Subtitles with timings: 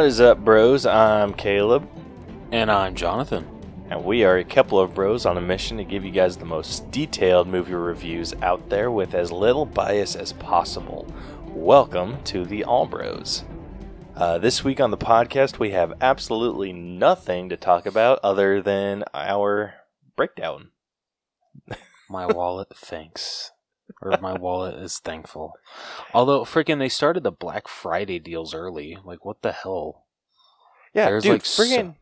[0.00, 0.86] What is up, bros?
[0.86, 1.86] I'm Caleb,
[2.52, 3.46] And I'm Jonathan.
[3.90, 6.46] and we are a couple of bros on a mission to give you guys the
[6.46, 11.06] most detailed movie reviews out there with as little bias as possible.
[11.48, 13.44] Welcome to the All Bros.
[14.16, 19.04] Uh, this week on the podcast, we have absolutely nothing to talk about other than
[19.12, 19.74] our
[20.16, 20.70] breakdown.
[22.08, 23.50] My wallet thanks.
[24.02, 25.54] Or my wallet is thankful.
[26.14, 28.96] Although, freaking, they started the Black Friday deals early.
[29.04, 30.06] Like, what the hell?
[30.94, 31.94] Yeah, There's, dude, like, so-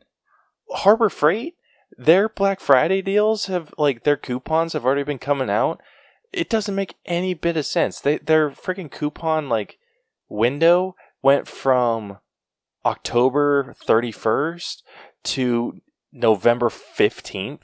[0.71, 1.57] Harbor Freight,
[1.97, 5.81] their Black Friday deals have like their coupons have already been coming out.
[6.33, 8.01] It doesn't make any bit of sense.
[8.01, 9.79] They their freaking coupon like
[10.29, 12.19] window went from
[12.85, 14.83] October 31st
[15.25, 15.81] to
[16.13, 17.63] November 15th.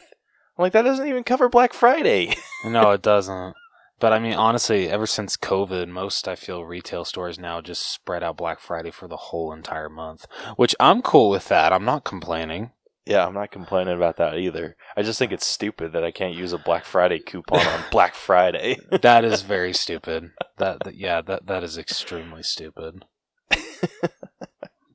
[0.56, 2.34] I'm like that doesn't even cover Black Friday.
[2.64, 3.54] No, it doesn't.
[4.00, 8.22] But I mean, honestly, ever since COVID, most I feel retail stores now just spread
[8.22, 11.72] out Black Friday for the whole entire month, which I'm cool with that.
[11.72, 12.72] I'm not complaining.
[13.06, 14.76] yeah, I'm not complaining about that either.
[14.96, 18.14] I just think it's stupid that I can't use a Black Friday coupon on Black
[18.14, 18.78] Friday.
[19.02, 20.30] That is very stupid.
[20.58, 23.04] That, that yeah, that that is extremely stupid.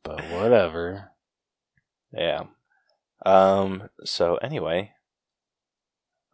[0.04, 1.12] But whatever.
[2.12, 2.46] Yeah.
[3.26, 3.90] Um.
[4.06, 4.94] So anyway,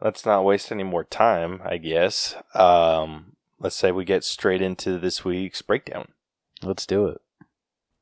[0.02, 1.62] let's not waste any more time.
[1.64, 2.36] I guess.
[2.54, 3.34] Um.
[3.58, 6.10] Let's say we get straight into this week's breakdown.
[6.62, 7.22] Let's do it.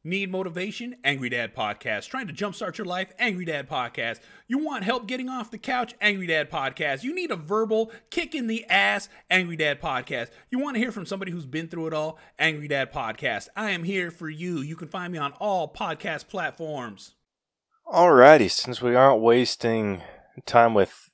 [0.03, 0.95] Need motivation?
[1.03, 2.09] Angry Dad Podcast.
[2.09, 3.14] Trying to jumpstart your life?
[3.19, 4.19] Angry Dad Podcast.
[4.47, 5.94] You want help getting off the couch?
[6.02, 7.03] Angry Dad Podcast.
[7.03, 9.08] You need a verbal kick in the ass?
[9.30, 10.31] Angry Dad Podcast.
[10.49, 12.19] You want to hear from somebody who's been through it all?
[12.38, 13.47] Angry Dad Podcast.
[13.55, 14.58] I am here for you.
[14.58, 17.15] You can find me on all podcast platforms.
[17.87, 18.52] Alrighty.
[18.52, 20.02] Since we aren't wasting
[20.45, 21.11] time with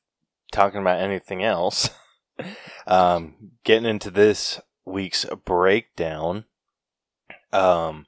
[0.51, 1.89] talking about anything else,
[2.87, 6.45] um, getting into this week's breakdown.
[7.51, 8.05] Um,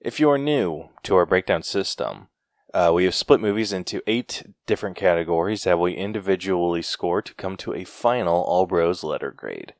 [0.00, 2.28] if you are new to our breakdown system,
[2.74, 7.56] uh, we have split movies into eight different categories that we individually score to come
[7.56, 9.74] to a final All Bros letter grade.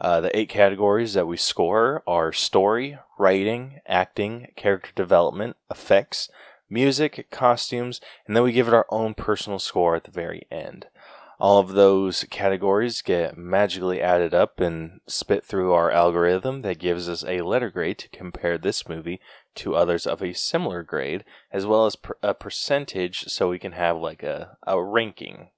[0.00, 6.28] Uh, the eight categories that we score are story, writing, acting, character development, effects,
[6.68, 10.86] music, costumes, and then we give it our own personal score at the very end.
[11.44, 17.06] All of those categories get magically added up and spit through our algorithm that gives
[17.06, 19.20] us a letter grade to compare this movie
[19.56, 21.22] to others of a similar grade,
[21.52, 25.50] as well as per- a percentage so we can have like a, a ranking.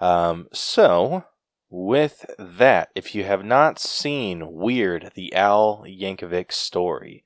[0.00, 1.26] Um, so,
[1.68, 7.22] with that, if you have not seen Weird, the Al Yankovic story,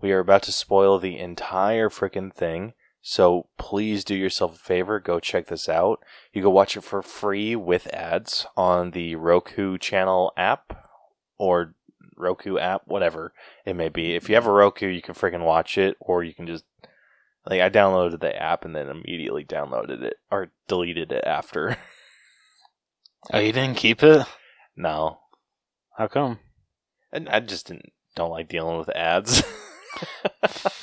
[0.00, 2.72] we are about to spoil the entire freaking thing.
[3.08, 6.00] So please do yourself a favor, go check this out.
[6.32, 10.84] You can watch it for free with ads on the Roku channel app
[11.38, 11.76] or
[12.16, 13.32] Roku app, whatever
[13.64, 14.16] it may be.
[14.16, 16.64] If you have a Roku, you can freaking watch it, or you can just
[17.48, 21.76] like I downloaded the app and then immediately downloaded it or deleted it after.
[23.32, 24.24] Oh, you didn't keep it?
[24.76, 25.18] no,
[25.96, 26.38] How come?
[27.12, 29.44] and I just didn't don't like dealing with ads.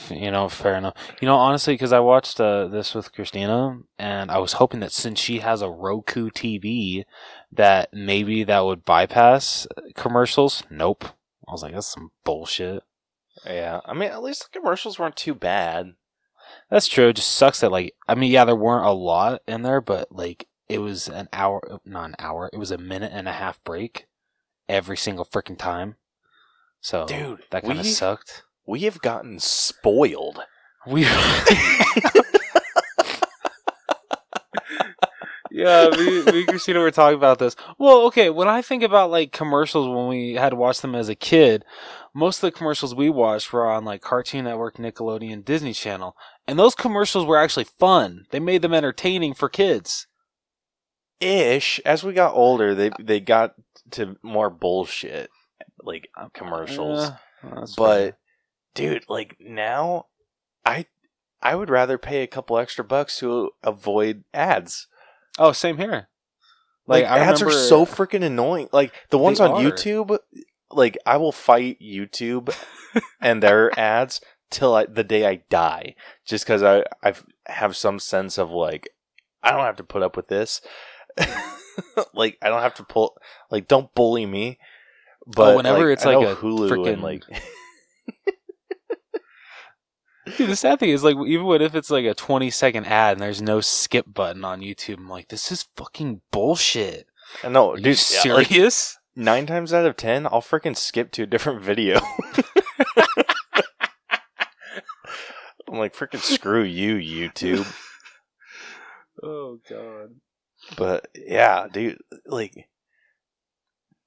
[0.10, 0.96] you know, fair enough.
[1.22, 4.92] You know, honestly, because I watched uh, this with Christina, and I was hoping that
[4.92, 7.04] since she has a Roku TV,
[7.52, 10.64] that maybe that would bypass commercials.
[10.70, 11.06] Nope.
[11.48, 12.84] I was like, that's some bullshit.
[13.46, 15.94] yeah, I mean at least the commercials weren't too bad.
[16.70, 17.10] That's true.
[17.10, 20.12] It just sucks that like I mean, yeah, there weren't a lot in there, but
[20.12, 22.50] like it was an hour, not an hour.
[22.54, 24.08] It was a minute and a half break
[24.70, 25.96] every single freaking time.
[26.82, 28.44] So, Dude, that kind of sucked.
[28.66, 30.40] We have gotten spoiled.
[30.88, 31.04] We.
[35.52, 37.56] yeah, me, me and Christina were talking about this.
[37.78, 41.10] Well, okay, when I think about like commercials when we had to watch them as
[41.10, 41.64] a kid,
[42.14, 46.16] most of the commercials we watched were on like Cartoon Network, Nickelodeon, Disney Channel,
[46.48, 48.26] and those commercials were actually fun.
[48.32, 50.08] They made them entertaining for kids.
[51.20, 51.80] ish.
[51.86, 53.54] As we got older, they they got
[53.92, 55.30] to more bullshit
[55.82, 57.00] like commercials.
[57.00, 57.16] Uh,
[57.56, 58.18] that's but fair.
[58.74, 60.08] Dude, like now,
[60.66, 60.86] I
[61.42, 64.88] I would rather pay a couple extra bucks to avoid ads.
[65.40, 66.08] oh, same here.
[66.86, 68.70] Like, I ads are so freaking annoying.
[68.72, 69.62] Like the ones on are.
[69.62, 70.18] YouTube,
[70.72, 72.54] like I will fight YouTube
[73.22, 77.14] and their ads till I, the day I die, just because I I
[77.46, 78.90] have some sense of like
[79.42, 80.62] I don't have to put up with this.
[82.14, 83.16] like I don't have to pull
[83.50, 84.60] like don't bully me.
[84.60, 87.24] Oh, but Oh, whenever like, it's I like a Hulu frickin- and like
[90.38, 93.14] Dude, the sad thing is, like, even what if it's like a 20 second ad
[93.14, 97.08] and there's no skip button on YouTube, I'm like, this is fucking bullshit.
[97.44, 97.86] I know, Are dude.
[97.86, 97.92] you
[98.26, 98.98] yeah, like, serious?
[99.16, 102.00] nine times out of ten, I'll freaking skip to a different video.
[105.68, 107.66] I'm like, freaking screw you, YouTube.
[109.22, 110.10] Oh god.
[110.78, 112.70] But yeah, dude, like,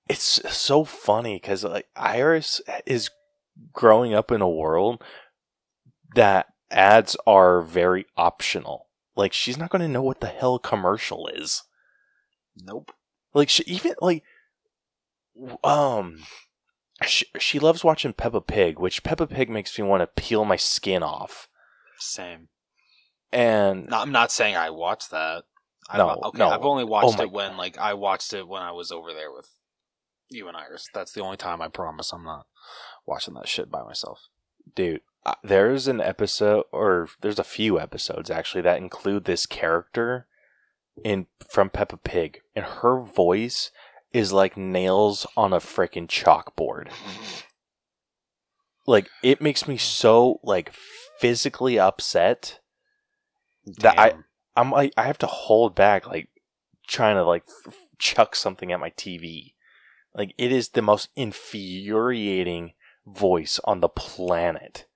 [0.08, 3.10] it's so funny because like Iris is
[3.72, 5.02] growing up in a world
[6.14, 8.86] that ads are very optional.
[9.14, 11.62] Like, she's not going to know what the hell commercial is.
[12.56, 12.92] Nope.
[13.34, 14.22] Like, she even like,
[15.64, 16.20] um,
[17.04, 20.56] she, she loves watching Peppa Pig, which Peppa Pig makes me want to peel my
[20.56, 21.48] skin off.
[21.98, 22.48] Same.
[23.32, 25.44] And No, I'm not saying I watched that.
[25.88, 26.48] I've, No, okay, no.
[26.48, 29.12] I've only Oh watched my it when like I watched it when I was over
[29.12, 29.48] there with
[30.30, 30.88] you and Iris.
[30.92, 32.46] That's the only time I promise I'm not
[33.04, 34.28] watching that shit by myself.
[34.74, 40.28] dude Uh, there's an episode or there's a few episodes actually that include this character
[41.04, 43.72] in from Peppa Pig and her voice
[44.12, 46.90] is like nails on a freaking chalkboard.
[48.86, 50.72] Like it makes me so like
[51.18, 52.60] physically upset
[53.66, 54.24] That I- Damn.
[54.54, 56.28] i'm like i have to hold back like
[56.86, 59.54] trying to like f- chuck something at my tv
[60.14, 62.74] like it is the most infuriating
[63.06, 64.86] voice on the planet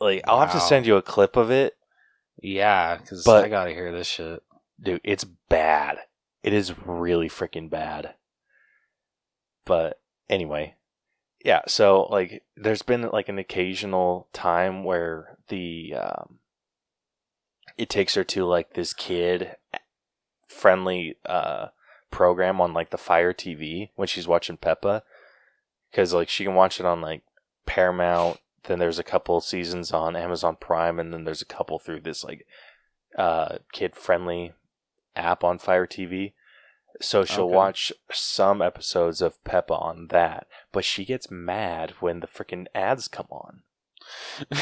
[0.00, 0.64] like i'll have to Wow.
[0.64, 1.76] send you a clip of it.
[2.42, 4.42] Yeah, because But- I gotta hear this shit.
[4.80, 5.98] dude it's bad.
[6.42, 8.14] It is really freaking bad.
[9.64, 10.74] But anyway.
[11.44, 16.38] Yeah so like there's been like an occasional time where the um
[17.78, 19.56] it takes her to like this kid
[20.48, 21.68] friendly uh
[22.10, 25.02] program on like the fire tv when she's watching peppa.
[25.90, 27.22] Because like she can watch it on like
[27.66, 32.00] paramount then there's a couple seasons on amazon prime and then there's a couple through
[32.00, 32.46] this like
[33.16, 34.52] uh kid friendly
[35.16, 36.32] app on Fire TV.
[37.00, 37.54] So she'll Okay.
[37.54, 43.08] watch some episodes of Peppa on that, but she gets mad when the freaking ads
[43.08, 43.62] come on.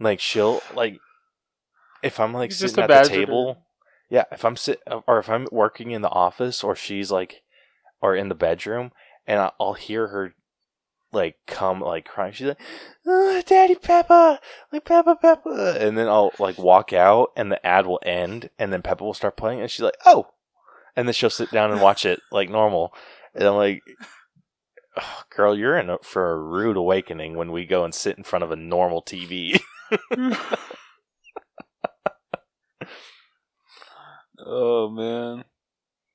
[0.00, 1.00] Like she'll like
[2.04, 3.58] if I'm like sitting at the table,
[4.08, 7.42] yeah, if I'm sit or if I'm working in the office or she's like
[8.00, 8.92] or in the bedroom
[9.26, 10.34] and I'll hear her
[11.12, 12.32] like come like crying.
[12.32, 12.60] She's like,
[13.06, 14.40] oh, "Daddy Peppa,
[14.72, 18.72] like Peppa Peppa," and then I'll like walk out and the ad will end and
[18.72, 20.28] then Peppa will start playing and she's like, "Oh,"
[20.96, 22.92] and then she'll sit down and watch it like normal,
[23.34, 23.82] and I'm like.
[24.96, 28.24] "Ugh, Girl, you're in a, for a rude awakening when we go and sit in
[28.24, 29.60] front of a normal TV.
[34.44, 35.44] oh man.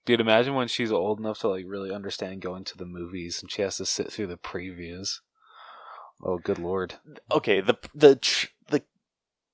[0.05, 3.49] Dude, imagine when she's old enough to like really understand going to the movies and
[3.49, 5.19] she has to sit through the previews.
[6.21, 6.95] Oh, good lord.
[7.31, 8.19] okay, the the
[8.69, 8.83] the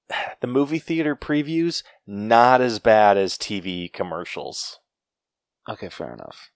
[0.42, 4.80] the movie theater previews not as bad as TV commercials.
[5.68, 6.50] Okay, fair enough.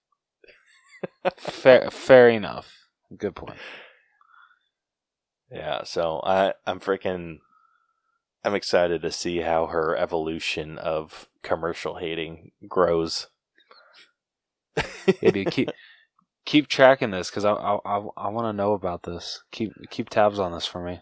[1.36, 2.72] fair, fair enough.
[3.16, 3.58] Good point.
[5.50, 7.38] Yeah, so I I'm freaking
[8.44, 13.28] I'm excited to see how her evolution of commercial hating grows.
[15.20, 15.70] Yeah, dude, keep
[16.44, 19.42] keep tracking this because I I, I, I want to know about this.
[19.50, 21.00] Keep keep tabs on this for me.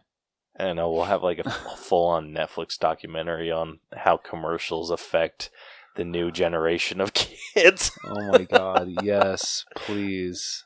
[0.59, 5.51] I know we'll have like a full on Netflix documentary on how commercials affect
[5.97, 7.91] the new generation of kids.
[8.05, 10.65] Oh my god, yes, please.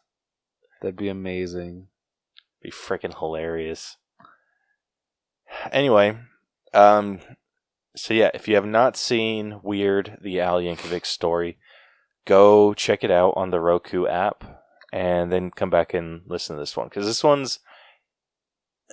[0.80, 1.88] That'd be amazing.
[2.62, 3.96] be freaking hilarious.
[5.72, 6.18] Anyway,
[6.74, 7.20] um,
[7.94, 11.58] so yeah, if you have not seen Weird, the Al Yankovic story,
[12.26, 14.44] go check it out on the Roku app,
[14.92, 17.58] and then come back and listen to this one because this one's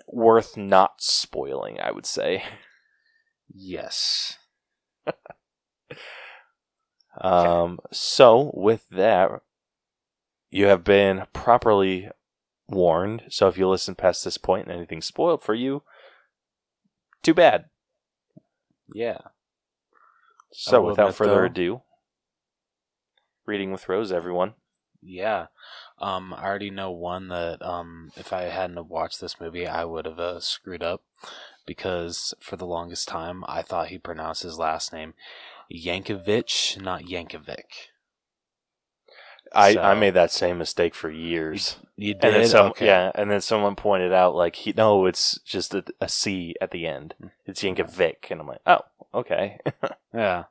[0.08, 1.80] worth not spoiling.
[1.82, 2.44] I would say.
[3.54, 4.38] Yes.
[7.22, 9.30] Um, so with that,
[10.50, 12.10] you have been properly
[12.68, 13.24] warned.
[13.30, 15.84] So if you listen past this point and anything's spoiled for you,
[17.22, 17.66] too bad.
[18.94, 19.20] Yeah.
[20.52, 21.82] So without further though- ado,
[23.46, 24.54] reading with Rose, everyone.
[25.02, 25.48] Yeah.
[26.00, 30.06] Um, I already know one that um, if I hadn't watched this movie, I would
[30.06, 31.02] have uh, screwed up
[31.66, 35.14] because for the longest time I thought he pronounced his last name
[35.74, 37.90] Yankovic, not Yankovic.
[39.54, 41.78] I, So- I made that same mistake for years.
[41.96, 42.50] You And then did?
[42.50, 42.86] some, okay.
[42.88, 46.72] yeah, and then someone pointed out like he no, it's just a, a C at
[46.72, 47.14] the end.
[47.46, 48.80] It's Yankovic, and I'm like, oh,
[49.14, 49.60] okay.
[50.14, 50.46] Yeah.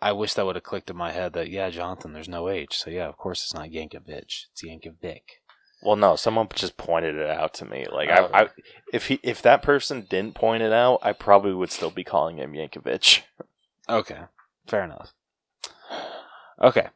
[0.00, 2.76] I wish that would have clicked in my head that yeah, Jonathan, there's no H,
[2.78, 5.20] so yeah, of course it's not Yankovic, it's Yankovic.
[5.82, 7.86] well, no, someone just pointed it out to me.
[7.92, 8.30] Like, Oh.
[8.32, 8.48] I, I,
[8.92, 12.38] if he, if that person didn't point it out, I probably would still be calling
[12.38, 13.20] him Yankovic.
[13.88, 14.20] Okay,
[14.66, 15.12] fair enough.
[16.62, 16.88] Okay,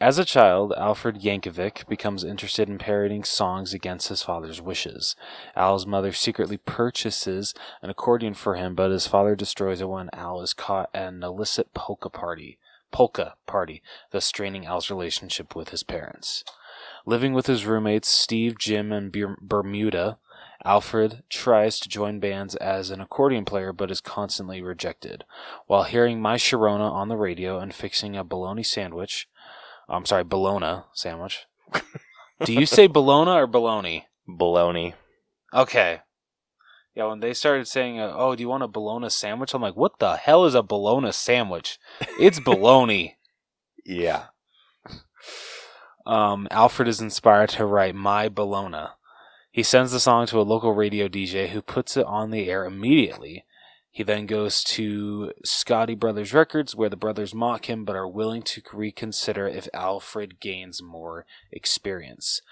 [0.00, 5.14] As a child, Alfred Yankovic becomes interested in parodying songs against his father's wishes.
[5.54, 10.40] Al's mother secretly purchases an accordion for him, but his father destroys it when Al
[10.40, 12.58] is caught at an illicit polka party,
[12.92, 16.44] polka party, thus straining Al's relationship with his parents.
[17.04, 20.16] Living with his roommates Steve, Jim, and Bermuda,
[20.64, 25.24] Alfred tries to join bands as an accordion player but is constantly rejected.
[25.66, 29.28] While hearing My Sharona on the radio and fixing a bologna sandwich,
[29.88, 31.46] I'm sorry, bologna sandwich.
[32.44, 34.06] Do you say bologna or bologna?
[34.28, 34.94] Baloney.
[35.52, 36.00] Okay.
[36.94, 39.76] Yeah, when they started saying, uh, "Oh, do you want a bologna sandwich?" I'm like,
[39.76, 41.78] "What the hell is a bologna sandwich?"
[42.18, 43.16] It's bologna.
[43.86, 44.28] Yeah.
[46.06, 48.86] um, Alfred is inspired to write My Bologna.
[49.52, 52.64] He sends the song to a local radio DJ who puts it on the air
[52.64, 53.44] immediately.
[53.94, 58.42] He then goes to Scotti Brothers Records, where the brothers mock him but are willing
[58.42, 62.42] to reconsider if Alfred gains more experience.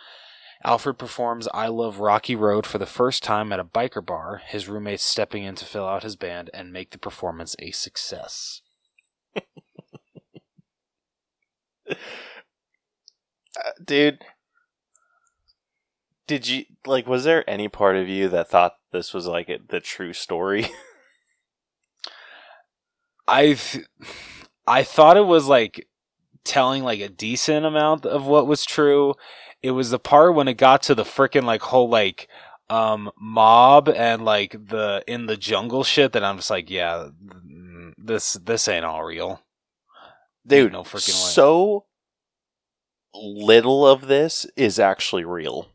[0.63, 4.69] Alfred performs I Love Rocky Road for the first time at a biker bar, his
[4.69, 8.63] roommates stepping in to fill out his band and make the performance a success.
[13.55, 14.25] Uh, dude,
[16.27, 17.07] did you like?
[17.07, 20.69] Was there any part of you that thought this was like a, the true story?
[23.33, 23.57] I
[24.67, 25.89] I thought it was like
[26.45, 29.15] telling like a decent amount of what was true.
[29.63, 32.29] It was the part when it got to the freaking like whole like
[32.69, 37.93] um mob and like the in the jungle shit that I'm just like, yeah, mm,
[37.97, 39.41] this this ain't all real.
[40.47, 41.31] Dude, no freaking way.
[41.31, 41.87] so
[43.15, 45.69] little of this is actually real.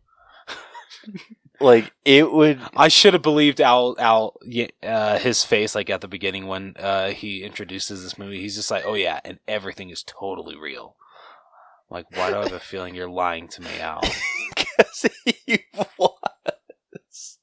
[1.60, 4.36] like it would I should have believed Al Al
[4.84, 8.42] uh, his face like at the beginning when uh, he introduces this movie.
[8.42, 10.96] He's just like, "Oh yeah," and everything is totally real.
[11.90, 14.02] Like, why do I have a feeling you're lying to me, Al?
[14.56, 15.64] because he
[15.98, 17.38] was.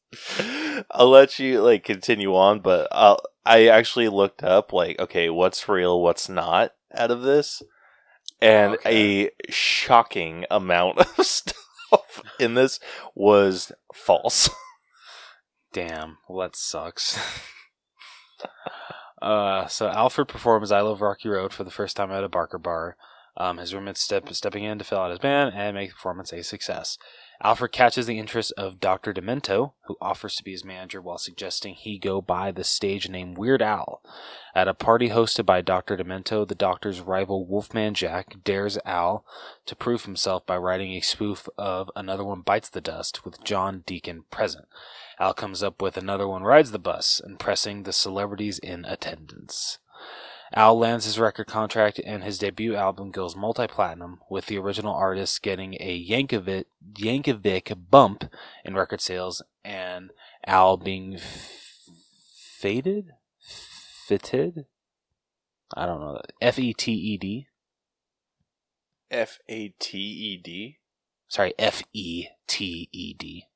[0.90, 5.68] I'll let you like continue on, but I'll, I actually looked up like, okay, what's
[5.68, 7.62] real, what's not out of this,
[8.40, 9.30] and Okay.
[9.48, 11.63] a shocking amount of stuff
[12.38, 12.80] in this
[13.14, 14.50] was false.
[15.72, 17.18] Damn, well that sucks.
[19.22, 22.58] uh, so Alfred performs "I Love Rocky Road" for the first time at a Barker
[22.58, 22.96] bar.
[23.36, 26.32] Um, his roommates step stepping in to fill out his band and make the performance
[26.32, 26.96] a success.
[27.44, 29.12] Alfred catches the interest of Dr.
[29.12, 33.34] Demento, who offers to be his manager while suggesting he go by the stage name
[33.34, 34.00] Weird Al.
[34.54, 35.98] At a party hosted by Dr.
[35.98, 39.26] Demento, the doctor's rival Wolfman Jack dares Al
[39.66, 43.84] to prove himself by writing a spoof of Another One Bites the Dust with John
[43.84, 44.64] Deacon present.
[45.20, 49.80] Al comes up with Another One Rides the Bus, impressing the celebrities in attendance.
[50.56, 55.42] Al lands his record contract and his debut album goes multi-platinum, with the original artist
[55.42, 58.30] getting a Yankovic, Yankovic bump
[58.64, 60.12] in record sales and
[60.46, 61.88] Al being f-
[62.58, 63.14] faded?
[63.40, 64.66] Fitted?
[65.74, 66.20] I don't know.
[66.40, 67.48] F E T E D?
[69.10, 70.78] F A T E D.
[71.26, 73.46] Sorry, F E T E D.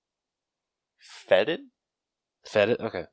[0.99, 1.61] Fetid?
[2.45, 2.81] Fetted?
[2.81, 3.05] Okay.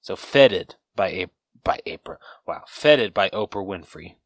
[0.00, 1.26] So Fetted by a
[1.64, 2.18] by April.
[2.46, 2.62] Wow.
[2.68, 4.16] Fetted by Oprah Winfrey.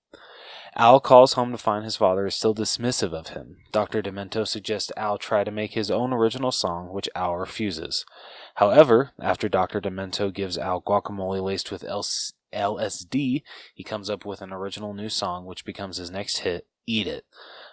[0.77, 3.57] Al calls home to find his father is still dismissive of him.
[3.73, 4.03] Dr.
[4.03, 8.05] Demento suggests Al try to make his own original song, which Al refuses.
[8.57, 9.81] However, after Dr.
[9.81, 11.83] Demento gives Al guacamole laced with
[12.53, 13.43] LSD,
[13.75, 17.25] he comes up with an original new song, which becomes his next hit, Eat It.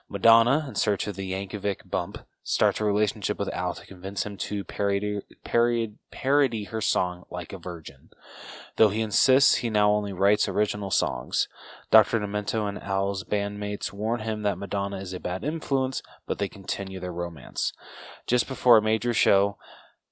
[0.09, 4.37] Madonna, in search of the Yankovic bump, starts a relationship with Al to convince him
[4.37, 8.11] to parody, parody, parody her song Like a Virgin.
[8.77, 11.47] Though he insists he now only writes original songs,
[11.89, 12.19] Dr.
[12.19, 16.99] Demento and Al's bandmates warn him that Madonna is a bad influence, but they continue
[16.99, 17.73] their romance.
[18.27, 19.57] Just before a major show,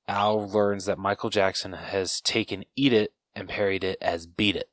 [0.08, 4.70] Al learns that Michael Jackson has taken Eat It and parodied it as Beat It.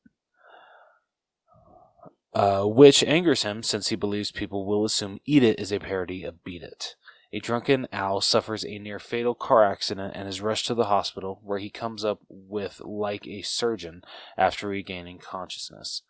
[2.33, 6.25] Uh, which angers him since he believes people will assume Eat It is a parody
[6.25, 6.95] of Beat It.
[7.33, 11.41] A drunken Al suffers a near fatal car accident and is rushed to the hospital,
[11.45, 14.03] where he comes up with like a surgeon
[14.37, 16.03] after regaining consciousness.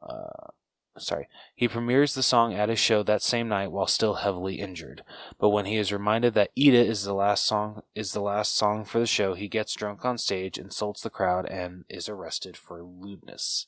[0.00, 0.50] Uh,
[0.96, 1.28] sorry.
[1.56, 5.02] He premieres the song at his show that same night while still heavily injured.
[5.40, 8.54] But when he is reminded that "Eat It" is the last song is the last
[8.56, 12.56] song for the show, he gets drunk on stage, insults the crowd, and is arrested
[12.56, 13.66] for lewdness.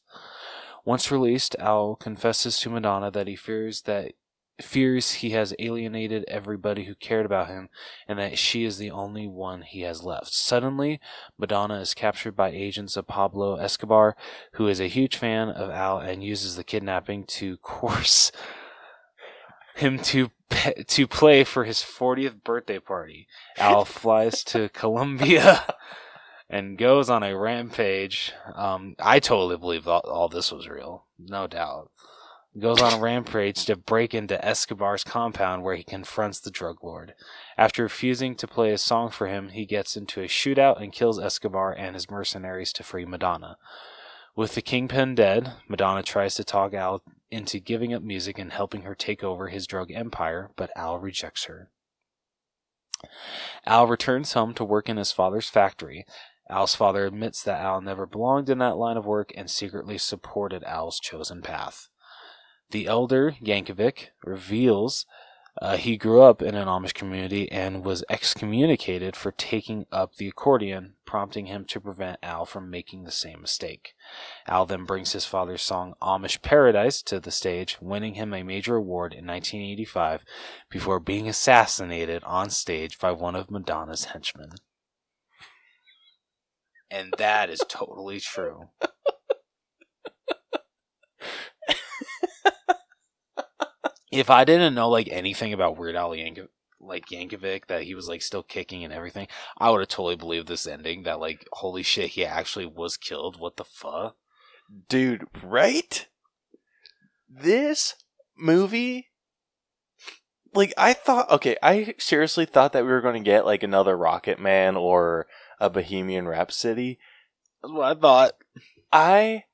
[0.85, 4.13] Once released, Al confesses to Madonna that he fears that
[4.61, 7.69] fears he has alienated everybody who cared about him
[8.07, 10.33] and that she is the only one he has left.
[10.33, 11.01] Suddenly,
[11.39, 14.17] Madonna is captured by agents of Pablo Escobar,
[14.53, 18.31] who is a huge fan of Al and uses the kidnapping to coerce
[19.75, 23.27] him to pe- to play for his 40th birthday party.
[23.59, 25.75] Al flies to Colombia
[26.49, 28.33] and goes on a rampage.
[28.55, 31.91] Um, I totally believe all, all this was real, no doubt.
[32.57, 37.15] Goes on a rampage to break into Escobar's compound where he confronts the drug lord.
[37.59, 41.19] After refusing to play a song for him, he gets into a shootout and kills
[41.19, 43.57] Escobar and his mercenaries to free Madonna.
[44.37, 48.83] With the kingpin dead, Madonna tries to talk Al into giving up music and helping
[48.83, 51.71] her take over his drug empire, but Al rejects her.
[53.67, 56.07] Al returns home to work in his father's factory.
[56.49, 60.63] Al's father admits that Al never belonged in that line of work and secretly supported
[60.63, 61.89] Al's chosen path.
[62.71, 65.07] The elder, Yankovic, reveals
[65.63, 70.27] uh, he grew up in an Amish community and was excommunicated for taking up the
[70.27, 73.95] accordion, prompting him to prevent Al from making the same mistake.
[74.49, 78.75] Al then brings his father's song Amish Paradise to the stage, winning him a major
[78.77, 80.25] award in 1985
[80.69, 84.51] before being assassinated on stage by one of Madonna's henchmen.
[86.91, 88.71] And that is totally true.
[94.15, 96.49] if I didn't know like anything about Weird Al Yankovic,
[96.81, 99.29] like Yankovic, that he was like still kicking and everything,
[99.59, 101.03] I would have totally believed this ending.
[101.03, 103.39] That like, holy shit, he actually was killed.
[103.39, 104.17] What the fuck?
[104.89, 106.07] Dude, right?
[107.29, 107.97] This
[108.37, 109.09] movie
[110.55, 113.97] like I thought okay, I seriously thought that we were going to get like another
[113.97, 115.27] Rocket Man or
[115.61, 116.99] a Bohemian Rhapsody.
[117.63, 118.33] That's what I thought.
[118.93, 119.45] I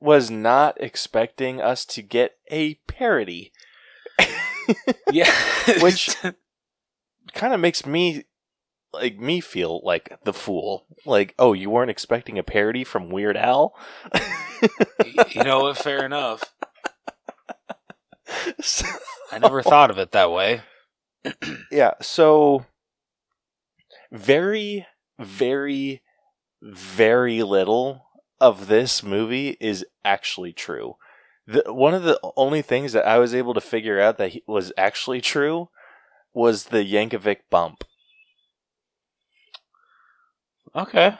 [0.00, 3.52] was not expecting us to get a parody.
[5.12, 5.32] Yeah,
[5.80, 6.16] Which-
[7.32, 8.24] kind of makes me
[8.92, 10.86] like me feel like the fool.
[11.04, 13.74] Like, oh, you weren't expecting a parody from Weird Al?
[15.32, 15.78] you know what?
[15.78, 16.44] Fair enough.
[18.60, 18.86] So-
[19.32, 20.62] I never thought of it that way.
[21.70, 22.66] yeah, so
[24.12, 24.86] very
[25.18, 26.02] very
[26.62, 28.06] very little
[28.40, 30.96] of this movie is actually true.
[31.46, 34.42] The, one of the only things that I was able to figure out that he,
[34.46, 35.68] was actually true
[36.32, 37.84] was the Yankovic bump.
[40.74, 41.18] Okay.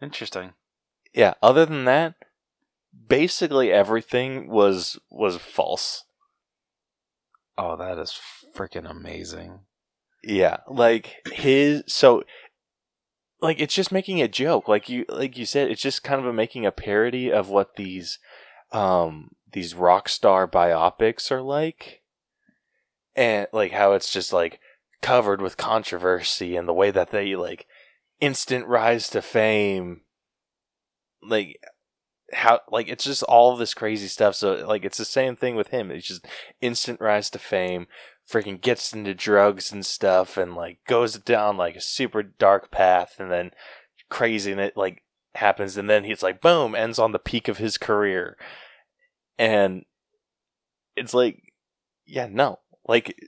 [0.00, 0.52] Interesting.
[1.12, 2.14] Yeah, other than that,
[3.08, 6.04] basically everything was was false.
[7.56, 8.18] Oh, that is
[8.54, 9.60] freaking amazing.
[10.22, 12.24] Yeah, like his so
[13.40, 14.68] like it's just making a joke.
[14.68, 17.76] Like you like you said, it's just kind of a, making a parody of what
[17.76, 18.18] these
[18.72, 22.02] um these rock star biopics are like.
[23.16, 24.60] And like how it's just like
[25.00, 27.66] covered with controversy and the way that they like
[28.20, 30.02] instant rise to fame.
[31.22, 31.60] Like
[32.32, 34.34] how like it's just all this crazy stuff.
[34.34, 35.90] So like it's the same thing with him.
[35.90, 36.26] It's just
[36.60, 37.86] instant rise to fame
[38.30, 43.16] freaking gets into drugs and stuff and like goes down like a super dark path
[43.18, 43.50] and then
[44.10, 45.02] crazy and it like
[45.38, 48.36] happens and then he's like boom ends on the peak of his career
[49.38, 49.84] and
[50.96, 51.52] it's like
[52.06, 53.18] yeah no like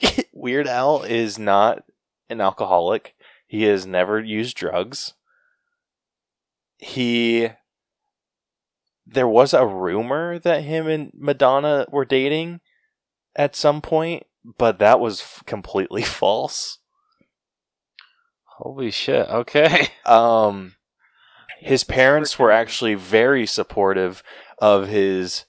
[0.32, 1.84] weird al is not
[2.28, 3.14] an alcoholic
[3.46, 5.14] he has never used drugs
[6.78, 7.48] he
[9.06, 12.60] there was a rumor that him and madonna were dating
[13.38, 14.24] at some point,
[14.58, 16.78] but that was f- completely false.
[18.58, 19.28] Holy shit.
[19.28, 19.88] Okay.
[20.04, 20.74] Um,
[21.58, 24.22] his parents were actually very supportive
[24.58, 25.44] of his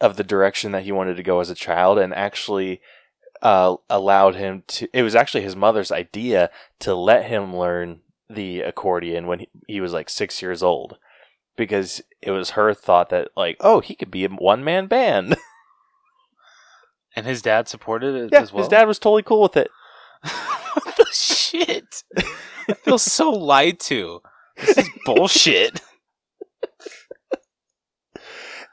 [0.00, 2.80] of the direction that he wanted to go as a child, and actually
[3.42, 4.88] uh, allowed him to.
[4.92, 6.50] It was actually his mother's idea
[6.80, 8.00] to let him learn
[8.30, 10.98] the accordion when he, he was like six years old,
[11.56, 15.36] because it was her thought that like, oh, he could be a one man band.
[17.16, 18.62] And his dad supported it yeah, as well.
[18.62, 19.72] his dad was totally cool with it.
[20.22, 22.04] what the shit?
[22.68, 24.20] I feel so lied to.
[24.60, 25.80] This is bullshit.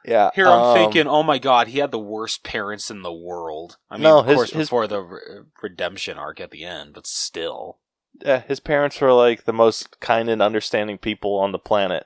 [0.08, 3.12] Yeah, Here I'm um, thinking, oh my god, he had the worst parents in the
[3.12, 3.78] world.
[3.90, 5.20] I mean, No, of his- course, his- before the re-
[5.64, 7.80] redemption arc at the end, but still.
[8.24, 12.06] Yeah, his parents were like the most kind and understanding people on the planet.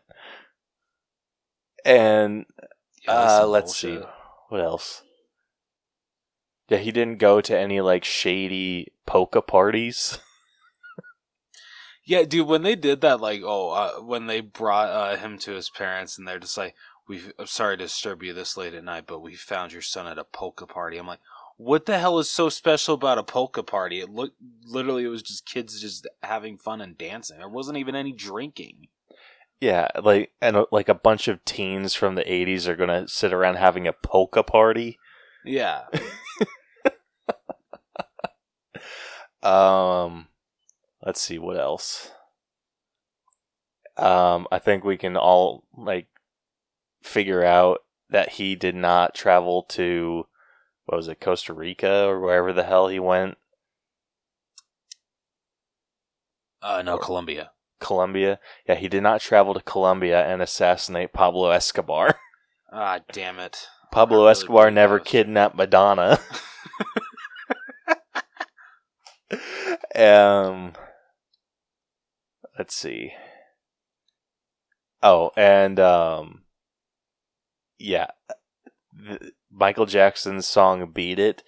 [1.84, 2.46] And
[3.06, 4.04] Yeah, uh, let's bullshit.
[4.04, 4.08] see
[4.48, 5.04] what else.
[6.70, 10.20] Yeah, he didn't go to any like shady polka parties.
[12.10, 15.52] Yeah, dude, when they did that, like, oh, uh, when they brought uh, him to
[15.52, 16.74] his parents, and they're just like,
[17.08, 20.08] "We, I'm sorry to disturb you this late at night, but we found your son
[20.08, 21.20] at a polka party." I'm like,
[21.58, 25.22] "What the hell is so special about a polka party?" It looked literally, it was
[25.22, 27.38] just kids just having fun and dancing.
[27.38, 28.88] There wasn't even any drinking.
[29.62, 33.34] Yeah, like and uh, like a bunch of teens from the '80s are gonna sit
[33.34, 34.98] around having a polka party.
[35.46, 35.84] Yeah,
[39.44, 40.29] Um,
[41.10, 42.12] let's see what else.
[43.98, 46.06] Um, I think we can all like
[47.02, 47.80] figure out
[48.12, 50.28] that he did not travel to
[50.86, 53.40] what was it, Costa Rica or wherever the hell he went,
[56.62, 57.50] uh, no, Colombia.
[57.80, 58.40] Colombia.
[58.68, 62.20] Yeah, he did not travel to Colombia and assassinate Pablo Escobar.
[62.72, 63.66] Ah, damn it.
[63.92, 66.20] Pablo really Escobar never was- kidnapped Madonna.
[69.96, 70.74] um,
[72.60, 73.14] let's see.
[75.02, 76.44] Oh, and um,
[77.80, 78.08] yeah,
[78.94, 81.42] the, Michael Jackson's song "Beat It"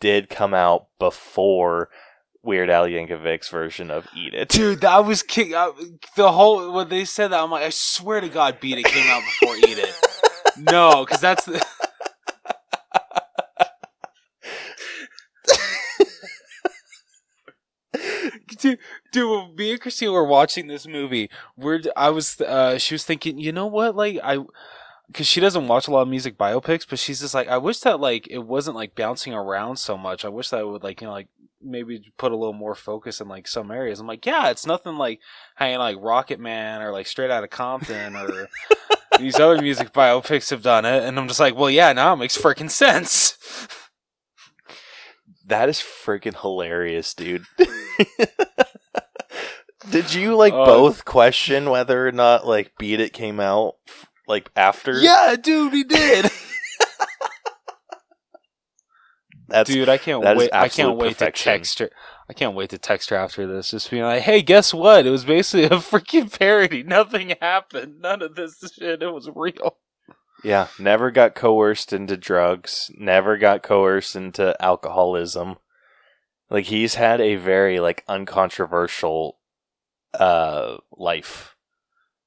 [0.00, 1.88] did come out before
[2.42, 5.54] Weird Al Yankovic's version of "Eat It." Dude, that was kick.
[5.54, 5.70] Uh,
[6.16, 9.08] the whole when they said that, I'm like, I swear to God, Beat It came
[9.08, 9.94] out before Eat It.
[10.54, 11.64] No, because that's the.
[18.62, 18.78] Dude,
[19.10, 23.38] dude, me and Christine were watching this movie, we're I was uh she was thinking,
[23.38, 24.38] you know what, like I
[25.08, 27.80] because she doesn't watch a lot of music biopics, but she's just like, I wish
[27.80, 30.24] that like it wasn't like bouncing around so much.
[30.24, 31.28] I wish that it would like you know like
[31.60, 34.00] maybe put a little more focus in like some areas.
[34.00, 35.20] I'm like, yeah, it's nothing like
[35.56, 38.48] hanging like Rocket Man or like Straight Outta Compton or
[39.18, 42.16] these other music biopics have done it, and I'm just like, well, yeah, now it
[42.16, 43.36] makes freaking sense.
[45.46, 47.44] That is freaking hilarious, dude.
[49.90, 53.74] Did you like Uh, both question whether or not like Beat It came out
[54.28, 54.98] like after?
[55.00, 56.26] Yeah, dude, he did.
[59.48, 60.50] that's dude, I can't wait.
[60.52, 61.52] I can't wait perfection.
[61.52, 61.90] to text her.
[62.30, 63.72] I can't wait to text her after this.
[63.72, 65.04] Just being like, "Hey, guess what?
[65.04, 66.84] It was basically a freaking parody.
[66.84, 68.00] Nothing happened.
[68.00, 69.02] None of this shit.
[69.02, 69.78] It was real."
[70.42, 70.68] Yeah.
[70.78, 72.90] Never got coerced into drugs.
[72.96, 75.56] Never got coerced into alcoholism.
[76.50, 79.38] Like he's had a very like uncontroversial
[80.14, 81.56] uh life.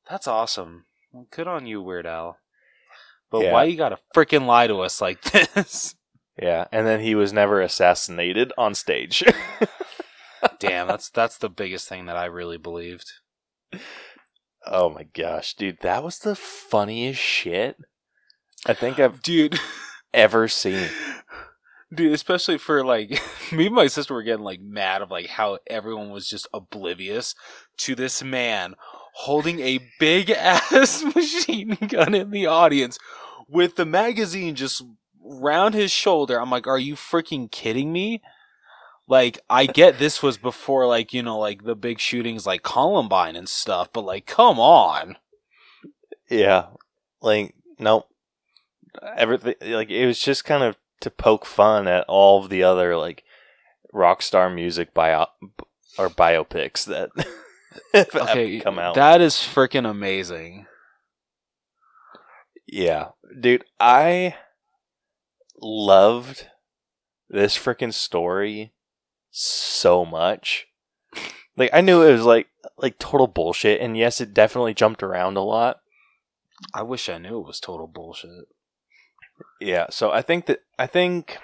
[0.10, 0.86] That's awesome.
[1.12, 2.38] Well, good on you, Weird Al.
[3.30, 3.54] But Yeah.
[3.54, 5.22] why you gotta freaking lie to us like
[5.54, 5.96] this?
[6.42, 9.24] Yeah, and then he was never assassinated on stage.
[10.60, 13.12] Damn, that's that's the biggest thing that I really believed.
[14.66, 17.78] oh my gosh, dude, that was the funniest shit
[18.66, 19.60] I think I've Dude,
[20.14, 20.90] ever seen.
[21.94, 25.60] dude, especially for like me and my sister were getting like mad of like how
[25.68, 27.36] everyone was just oblivious
[27.78, 28.76] to this man
[29.16, 32.98] holding a big ass machine gun in the audience
[33.48, 34.84] with the magazine just
[35.22, 36.40] round his shoulder.
[36.40, 38.22] I'm like, are you freaking kidding me?
[39.08, 43.36] Like, I get this was before like, you know, like the big shootings like Columbine
[43.36, 45.18] and stuff, but like, come on.
[46.30, 46.68] Yeah,
[47.22, 48.08] like nope.
[49.18, 52.96] Everything like it was just kind of to poke fun at all of the other
[52.98, 53.24] like
[53.94, 55.28] rock star music bio
[55.98, 57.10] or biopics that
[57.94, 58.96] have Okay, come out.
[58.96, 60.66] that is freaking amazing.
[62.68, 64.36] Yeah, dude, I
[65.62, 66.48] loved
[67.30, 68.74] this freaking story
[69.32, 70.68] so much.
[71.58, 75.38] Like I knew it was like like total bullshit and yes, it definitely jumped around
[75.38, 75.80] a lot.
[76.74, 78.46] I wish I knew it was total bullshit.
[79.60, 81.38] Yeah, so I think that I think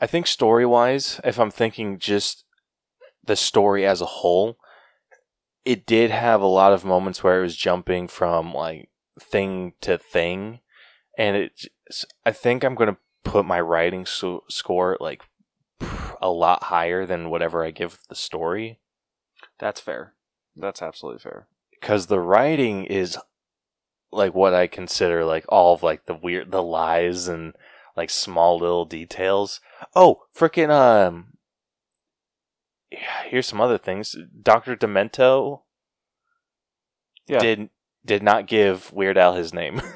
[0.00, 2.44] I think story-wise, if I'm thinking just
[3.24, 4.56] the story as a whole,
[5.64, 8.88] it did have a lot of moments where it was jumping from like
[9.20, 10.60] thing to thing
[11.18, 11.66] and it
[12.24, 15.22] I think I'm going to put my writing so- score like
[16.22, 18.78] a lot higher than whatever I give the story
[19.58, 20.14] That's fair.
[20.56, 21.48] That's absolutely fair.
[21.80, 23.18] because the writing is
[24.10, 27.54] like what I consider like all of like the weird the lies and
[27.96, 29.60] like small little details.
[29.94, 31.34] Oh, freaking um
[32.90, 34.16] yeah, here's some other things.
[34.42, 34.76] Dr.
[34.76, 35.62] Demento
[37.26, 37.38] Yeah.
[37.38, 37.70] did
[38.04, 39.82] did not give Weird Al his name.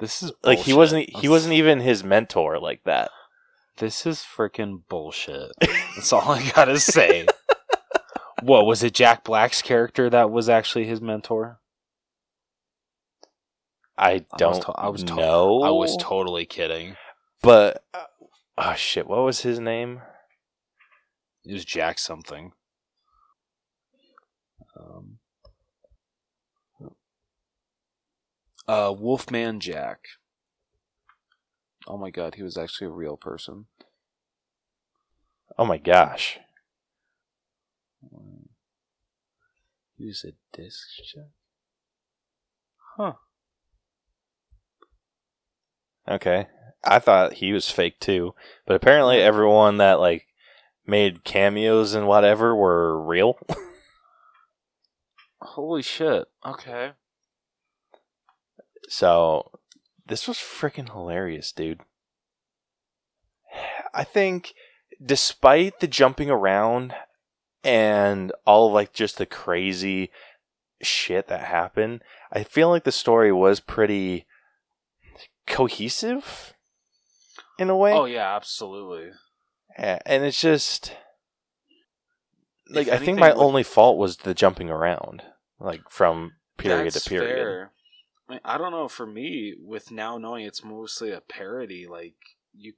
[0.00, 3.10] This is like he wasn't he wasn't even his mentor like that.
[3.76, 5.52] This is freaking bullshit.
[5.60, 7.26] That's all I gotta say.
[8.42, 8.94] what was it?
[8.94, 11.60] Jack Black's character that was actually his mentor.
[13.96, 14.54] I don't.
[14.54, 15.62] I was, to- I was to- know.
[15.62, 16.96] I was totally kidding.
[17.42, 18.04] But uh,
[18.58, 20.02] oh shit, what was his name?
[21.44, 22.52] It was Jack something.
[24.78, 25.18] Um,
[28.68, 30.00] uh, Wolfman Jack.
[31.86, 33.66] Oh my god, he was actually a real person.
[35.58, 36.38] Oh my gosh.
[40.00, 40.78] He was a disc
[41.12, 41.28] jockey.
[42.96, 43.12] Huh.
[46.08, 46.46] Okay.
[46.82, 48.34] I thought he was fake too,
[48.66, 50.26] but apparently everyone that like
[50.86, 53.38] made cameos and whatever were real.
[55.42, 56.26] Holy shit.
[56.46, 56.92] Okay.
[58.88, 59.50] so
[60.06, 61.80] this was freaking hilarious, dude.
[63.94, 64.54] I think
[65.04, 66.94] despite the jumping around
[67.64, 70.10] and all of like just the crazy
[70.82, 74.26] shit that happened, I feel like the story was pretty
[75.46, 76.54] cohesive
[77.58, 77.92] in a way.
[77.92, 79.10] Oh yeah, absolutely.
[79.78, 80.94] Yeah, and it's just
[82.70, 85.22] like I think my only fault was the jumping around,
[85.58, 87.36] like from period to period.
[87.36, 87.72] fair.
[88.28, 88.88] I, mean, I don't know.
[88.88, 92.14] For me, with now knowing it's mostly a parody, like
[92.52, 92.74] you,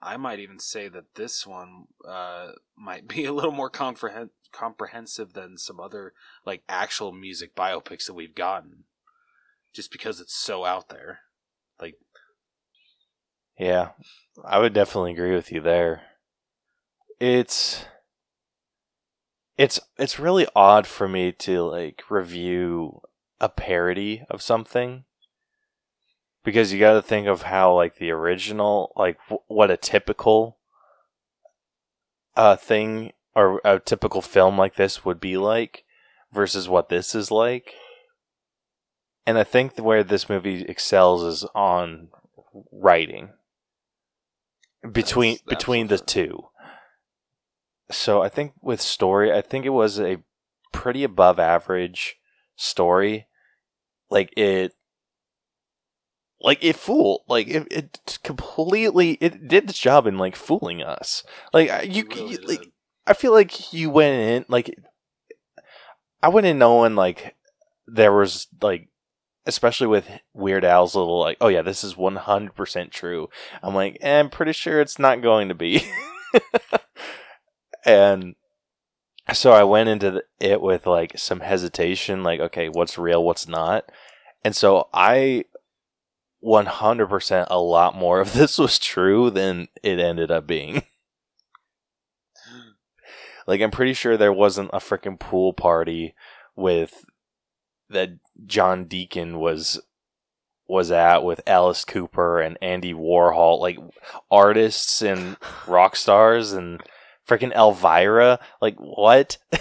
[0.00, 5.32] I might even say that this one uh, might be a little more comprehen- comprehensive
[5.32, 8.84] than some other like actual music biopics that we've gotten,
[9.74, 11.20] just because it's so out there.
[11.80, 11.94] Like,
[13.58, 13.90] Yeah,
[14.44, 16.02] I would definitely agree with you there.
[17.20, 17.84] It's
[19.56, 23.00] it's it's really odd for me to like review
[23.40, 25.04] a parody of something
[26.48, 30.56] because you got to think of how like the original like w- what a typical
[32.38, 35.84] uh thing or a typical film like this would be like
[36.32, 37.74] versus what this is like.
[39.26, 42.08] And I think where this movie excels is on
[42.72, 43.28] writing
[44.90, 46.48] between That's- that's between the two.
[47.90, 50.22] So I think with story, I think it was a
[50.72, 52.16] pretty above average
[52.56, 53.26] story.
[54.08, 54.72] Like it
[56.40, 61.24] like it fooled like it, it completely it did its job in like fooling us.
[61.52, 62.70] Like I- you, really you like.
[63.06, 64.78] I feel like you went in like
[66.22, 67.34] I went in knowing like
[67.86, 68.88] there was like
[69.46, 73.28] especially with Weird Al's little like oh yeah this is one hundred percent true.
[73.62, 75.90] I'm like eh, I'm pretty sure it's not going to be,
[77.84, 78.34] and
[79.32, 83.48] so I went into the, it with like some hesitation like okay what's real what's
[83.48, 83.90] not,
[84.44, 85.44] and so I.
[86.44, 90.82] 100% a lot more of this was true than it ended up being.
[93.48, 96.14] Like I'm pretty sure there wasn't a freaking pool party
[96.54, 97.06] with
[97.88, 98.10] that
[98.44, 99.80] John Deacon was
[100.66, 103.78] was at with Alice Cooper and Andy Warhol, like
[104.30, 106.82] artists and rock stars and
[107.26, 108.38] freaking Elvira.
[108.60, 109.38] Like what?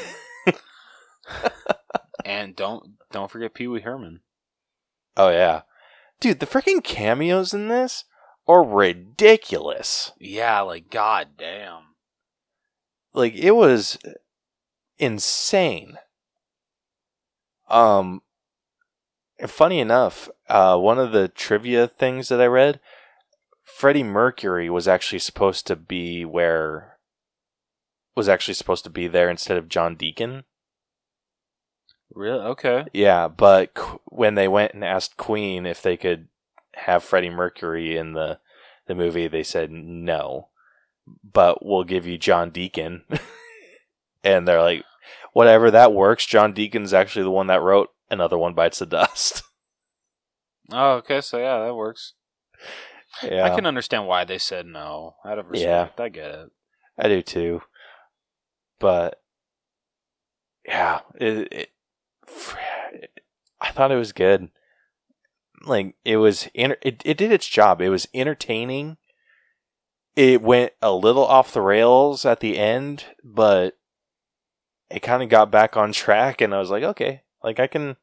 [2.26, 4.20] and don't don't forget Pee Wee Herman.
[5.16, 5.62] oh yeah,
[6.20, 8.06] dude, the freaking cameos in this
[8.48, 10.12] are ridiculous.
[10.20, 11.84] Yeah, like god damn.
[13.14, 13.98] like it was
[15.00, 15.98] insane
[17.70, 18.22] um
[19.38, 22.80] and funny enough uh one of the trivia things that i read
[23.64, 26.98] freddie mercury was actually supposed to be where
[28.16, 30.46] was actually supposed to be there instead of john deacon
[32.18, 32.40] Really?
[32.40, 32.86] Okay.
[32.94, 36.28] yeah but Qu- when they went and asked queen if they could
[36.74, 38.40] have freddie mercury in the
[38.88, 40.48] the movie they said no
[41.24, 43.04] but we'll give you john deacon
[44.24, 44.84] and they're like
[45.34, 49.44] whatever that works john deacon's actually the one that wrote another one bites the dust
[50.72, 51.22] Oh, okay.
[51.22, 52.14] So yeah, that works.
[53.24, 55.16] yeah I can understand why they said no.
[55.26, 56.52] Out of respect, I get it.
[56.98, 57.62] I do too.
[58.80, 59.22] But
[60.66, 61.70] yeah, it, it,
[63.62, 64.50] I thought it was good.
[65.66, 67.82] Like it was enter- it it did its job.
[67.82, 68.98] It was entertaining.
[70.16, 73.78] It went a little off the rails at the end, but
[74.90, 77.98] it kind of got back on track and I was like, okay, like I can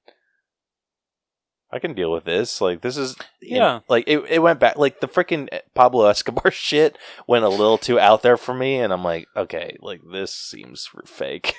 [1.71, 2.61] I can deal with this.
[2.61, 3.81] Like this is Yeah.
[3.89, 7.99] like it, it went back like the freaking Pablo Escobar shit went a little too
[7.99, 11.55] out there for me and I'm like, okay, like this seems fake.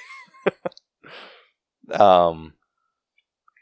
[1.94, 2.54] um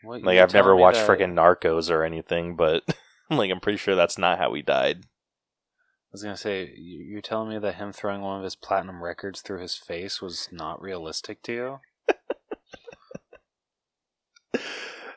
[0.04, 2.84] What, like I've never watched that- freaking Narcos or anything, but
[3.30, 5.00] like I'm pretty sure that's not how he died.
[5.06, 9.04] I was gonna say, you- you're telling me that him throwing one of his platinum
[9.04, 11.80] records through his face was not realistic to you?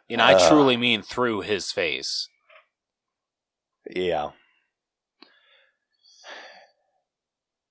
[0.09, 0.49] You know, I Uh.
[0.49, 2.29] truly mean through his face.
[3.90, 4.31] Yeah.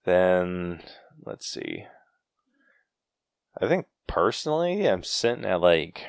[0.04, 0.84] Then
[1.26, 1.86] let's see.
[3.61, 6.05] I think personally, I'm sitting at like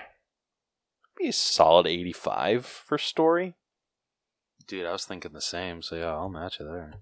[1.16, 3.54] be a solid 85 for story.
[4.66, 6.94] Dude, I was thinking the same, so yeah, I'll match it there.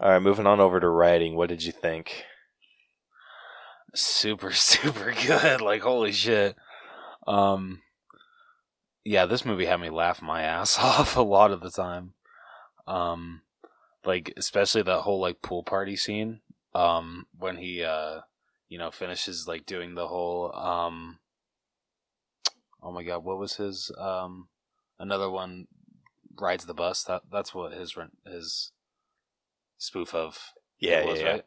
[0.00, 1.34] All right, moving on over to writing.
[1.34, 2.24] What did you think?
[3.94, 5.60] Super, super good.
[5.60, 6.56] Like holy shit.
[7.26, 7.82] Um
[9.04, 12.14] yeah, this movie had me laugh my ass off a lot of the time.
[12.86, 13.42] Um
[14.04, 16.40] like especially that whole like pool party scene
[16.78, 18.20] um when he uh
[18.68, 21.18] you know finishes like doing the whole um
[22.82, 24.48] oh my god what was his um
[24.98, 25.66] another one
[26.40, 28.72] rides the bus that that's what his his
[29.78, 31.32] spoof of Yeah, was, yeah, yeah.
[31.32, 31.44] right?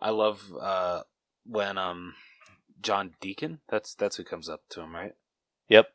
[0.00, 1.02] I love uh
[1.46, 2.14] when um
[2.82, 5.12] John Deacon that's that's who comes up to him right
[5.68, 5.88] Yep.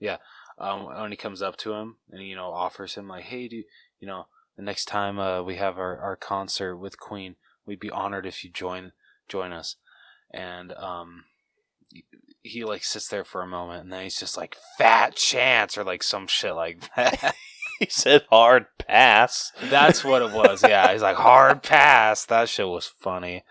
[0.00, 0.16] Yeah
[0.58, 3.62] um, when he comes up to him and you know offers him like, hey, do
[4.00, 7.90] you know the next time uh, we have our, our concert with Queen, we'd be
[7.90, 8.92] honored if you join
[9.28, 9.76] join us.
[10.32, 11.24] And um,
[11.88, 12.04] he,
[12.42, 15.84] he like sits there for a moment and then he's just like fat chance or
[15.84, 17.34] like some shit like that.
[17.78, 19.50] He said hard pass.
[19.64, 20.62] That's what it was.
[20.62, 22.24] Yeah, he's like hard pass.
[22.24, 23.42] That shit was funny.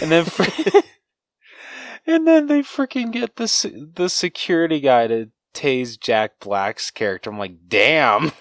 [0.00, 0.78] And then, fr-
[2.06, 7.28] and then they freaking get this the security guy to tase Jack Black's character.
[7.28, 8.32] I'm like, damn.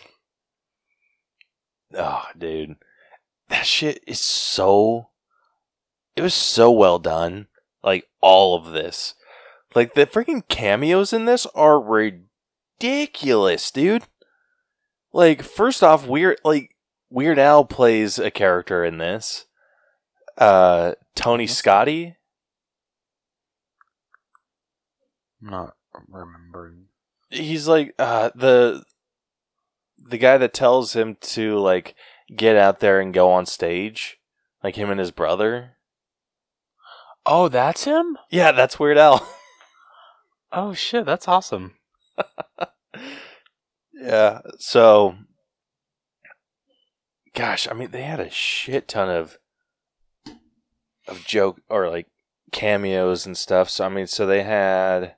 [1.93, 2.75] Oh, dude.
[3.49, 5.09] That shit is so.
[6.15, 7.47] It was so well done.
[7.83, 9.15] Like, all of this.
[9.75, 14.03] Like, the freaking cameos in this are ridiculous, dude.
[15.13, 16.75] Like, first off, Weird, like,
[17.09, 19.45] Weird Al plays a character in this.
[20.37, 22.15] Uh, Tony Scotti.
[25.41, 25.75] I'm not
[26.07, 26.85] remembering.
[27.29, 28.83] he's like uh the
[29.97, 31.95] the guy that tells him to like
[32.35, 34.17] get out there and go on stage
[34.63, 35.75] like him and his brother
[37.25, 38.17] Oh, that's him.
[38.31, 39.27] yeah that's weird al
[40.51, 41.75] Oh shit, that's awesome.
[43.93, 45.15] yeah so
[47.35, 49.37] gosh i mean they had a shit ton of
[51.07, 52.07] of joke or like
[52.51, 55.15] cameos and stuff so i mean so they had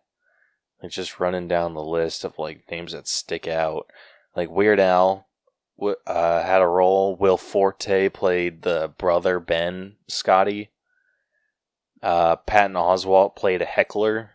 [0.84, 3.86] like just running down the list of like names that stick out
[4.36, 5.28] like weird al
[5.82, 10.70] uh, had a role will forte played the brother ben scotti
[12.04, 14.32] uh, patton oswalt played a heckler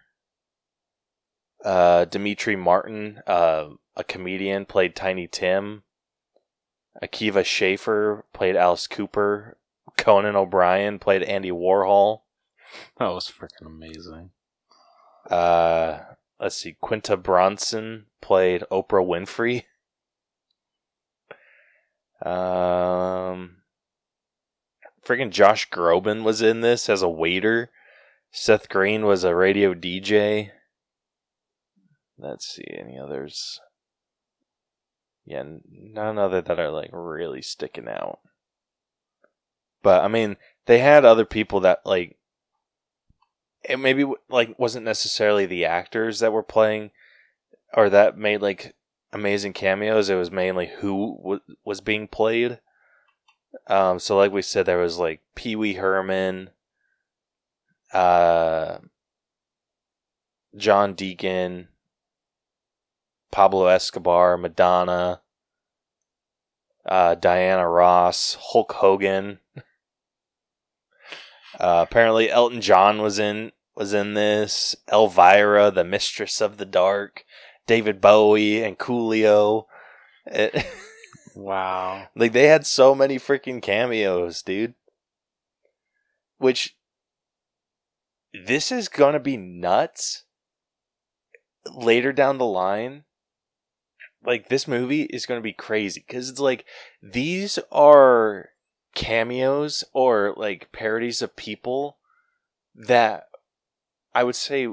[1.67, 5.83] uh, Demetri Martin, uh, a comedian, played Tiny Tim.
[7.03, 9.59] Akiva Schaffer played Alice Cooper.
[9.99, 12.21] Conan O'Brien played Andy Warhol.
[12.99, 14.31] That was freaking amazing.
[15.29, 16.01] Uh,
[16.39, 19.65] let's see, Quinta Brunson played Oprah Winfrey.
[22.25, 23.57] Um,
[25.05, 27.71] freaking Josh Groban was in this as a waiter.
[28.31, 30.51] Seth Green was a radio DJ.
[32.19, 33.61] Let's see any others.
[35.25, 38.21] Yeah, none other that are like really sticking out.
[39.83, 42.17] But I mean, they had other people that like
[43.69, 46.93] it maybe like wasn't necessarily the actors that were playing
[47.75, 48.76] or that made like
[49.13, 50.11] amazing cameos.
[50.11, 52.61] It was mainly who w- was being played.
[53.69, 56.51] Um, so like we said, there was like Pee Wee Herman,
[57.93, 58.79] uh,
[60.57, 61.69] John Deacon,
[63.31, 65.21] Pablo Escobar, Madonna,
[66.87, 69.39] uh, Diana Ross, Hulk Hogan.
[71.59, 74.77] Uh, apparently, Elton John was in was in this.
[74.93, 77.25] Elvira, the Mistress of the Dark,
[77.67, 79.67] David Bowie, and Coolio.
[80.27, 80.67] It,
[81.37, 82.09] Wow.
[82.17, 84.75] like they had so many freaking cameos, dude.
[86.39, 86.77] Which
[88.33, 90.25] this is gonna be nuts
[91.71, 93.05] later down the line.
[94.25, 96.65] Like this movie is gonna be crazy because it's like
[97.03, 98.51] these are
[98.95, 101.99] cameos or like parodies of people
[102.75, 103.25] that
[104.15, 104.67] I would say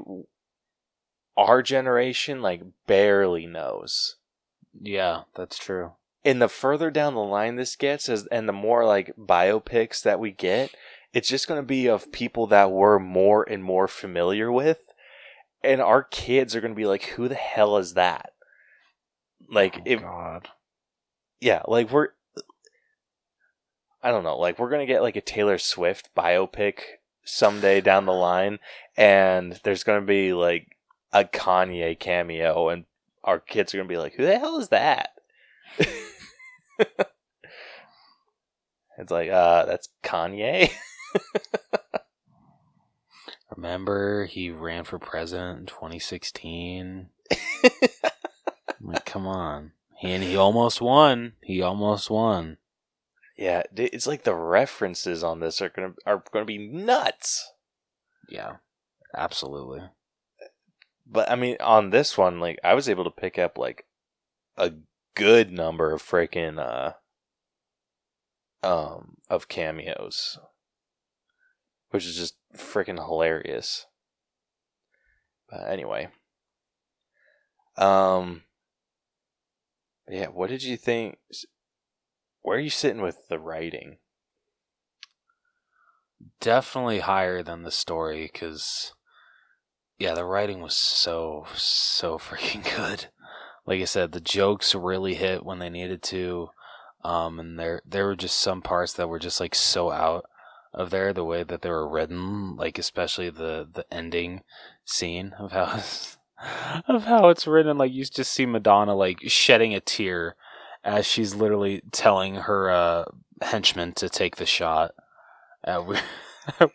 [1.36, 4.16] our generation like barely knows
[4.78, 5.92] Yeah, that's true.
[6.24, 10.20] and the further down the line this gets as and the more like biopics that
[10.20, 10.74] we get
[11.12, 14.80] it's just going to be of people that we're more and more familiar with
[15.62, 18.32] and our kids are going to be like who the hell is that
[19.50, 20.48] like Oh, if God.
[21.40, 22.08] yeah like we're
[24.02, 26.80] i don't know like we're going to get like a taylor swift biopic
[27.24, 28.58] someday down the line
[28.96, 30.73] and there's going to be like
[31.14, 32.84] a kanye cameo and
[33.22, 35.10] our kids are going to be like who the hell is that
[38.98, 40.70] it's like uh that's kanye
[43.56, 47.08] Remember, he ran for president in 2016.
[48.80, 49.72] like, come on.
[49.98, 51.34] He, and he almost won.
[51.42, 52.58] He almost won.
[53.36, 57.52] yeah, it's like the references on this are gonna are gonna be nuts.
[58.28, 58.56] Yeah,
[59.16, 59.82] absolutely.
[61.06, 63.86] But I mean, on this one, like I was able to pick up like
[64.56, 64.72] a
[65.14, 66.94] good number of freaking uh
[68.66, 70.38] um of cameos,
[71.90, 73.86] which is just freaking hilarious.
[75.50, 76.08] But anyway,
[77.76, 78.42] um,
[80.08, 81.18] yeah, what did you think?
[82.42, 83.98] Where are you sitting with the writing?
[86.40, 88.92] Definitely higher than the story because,
[89.98, 93.06] yeah, the writing was so, so freaking good.
[93.66, 96.50] Like I said, the jokes really hit when they needed to.
[97.02, 100.24] Um, and there, there were just some parts that were just like so out
[100.72, 104.42] of there, the way that they were written, like especially the, the ending
[104.84, 105.82] scene of how,
[106.88, 107.78] of how it's written.
[107.78, 110.36] Like you just see Madonna like shedding a tear
[110.82, 113.04] as she's literally telling her, uh,
[113.42, 114.92] henchman to take the shot
[115.62, 115.86] at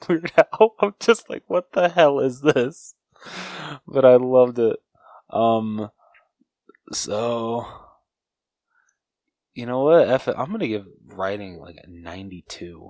[0.07, 0.75] Weird, Al.
[0.79, 2.95] I'm just like, what the hell is this?
[3.87, 4.79] But I loved it.
[5.29, 5.89] Um,
[6.91, 7.65] so
[9.53, 10.07] you know what?
[10.07, 10.35] F it.
[10.37, 12.89] I'm gonna give writing like a 92.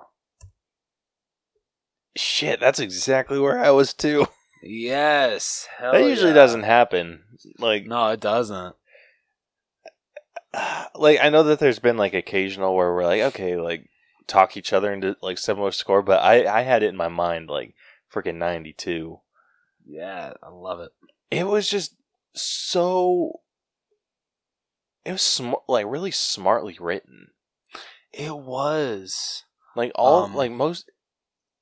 [2.15, 4.27] Shit, that's exactly where I was too.
[4.61, 6.36] Yes, that usually yeah.
[6.36, 7.23] doesn't happen.
[7.59, 8.75] Like, No, it doesn't.
[10.95, 13.88] like I know that there's been like occasional where we're like, okay, like
[14.27, 17.49] talk each other into like similar score, but I I had it in my mind
[17.49, 17.73] like
[18.13, 19.21] freaking 92.
[19.89, 20.91] Yeah, I love it.
[21.31, 21.95] It was just
[22.35, 23.41] so.
[25.03, 27.29] It was smart, like really smartly written.
[28.13, 29.43] It was.
[29.75, 30.91] Like all, Um, like most,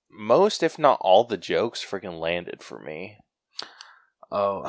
[0.09, 3.17] most if not all the jokes freaking landed for me.
[4.31, 4.63] Oh,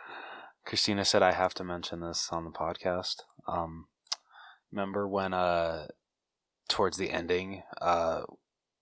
[0.64, 3.16] Christina said I have to mention this on the podcast.
[3.46, 3.86] Um,
[4.72, 5.86] remember when uh,
[6.68, 8.22] towards the ending, uh,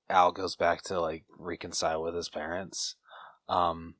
[0.08, 2.96] Al goes back to like reconcile with his parents,
[3.48, 3.94] um,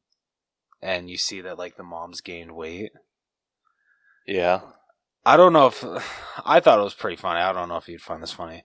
[0.82, 2.92] and you see that like the mom's gained weight.
[4.26, 4.60] Yeah.
[5.24, 5.84] I don't know if
[6.44, 7.40] I thought it was pretty funny.
[7.40, 8.64] I don't know if you'd find this funny.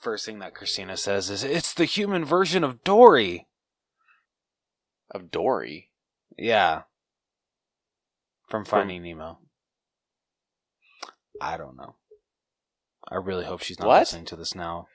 [0.00, 3.46] First thing that Christina says is, "It's the human version of Dory."
[5.10, 5.90] Of Dory.
[6.38, 6.82] Yeah.
[8.48, 9.38] From From- Finding Nemo.
[11.40, 11.96] I don't know.
[13.08, 14.00] I really hope she's not What?
[14.00, 14.86] listening to this now.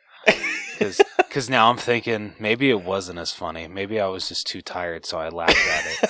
[1.18, 3.68] Because now I'm thinking maybe it wasn't as funny.
[3.68, 6.10] Maybe I was just too tired, so I laughed at it.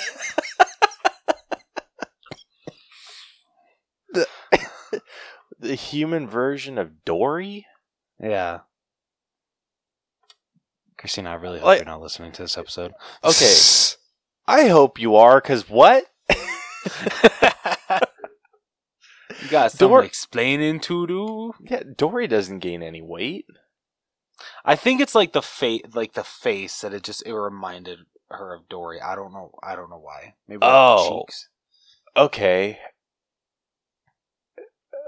[4.51, 5.01] the,
[5.59, 7.65] the human version of Dory?
[8.21, 8.59] Yeah.
[10.97, 12.93] Christina, I really hope Like- you're not listening to this episode.
[13.23, 13.53] Okay.
[14.47, 16.05] I hope you are, because what?
[16.29, 16.35] you
[19.49, 21.53] got some Dor- explaining to do.
[21.61, 23.45] Yeah, Dory doesn't gain any weight.
[24.63, 28.53] I think it's like the face, like the face that it just it reminded her
[28.53, 28.99] of Dory.
[29.01, 29.51] I don't know.
[29.63, 30.35] I don't know why.
[30.47, 31.23] Maybe Oh.
[31.25, 31.49] cheeks.
[32.17, 32.79] Okay.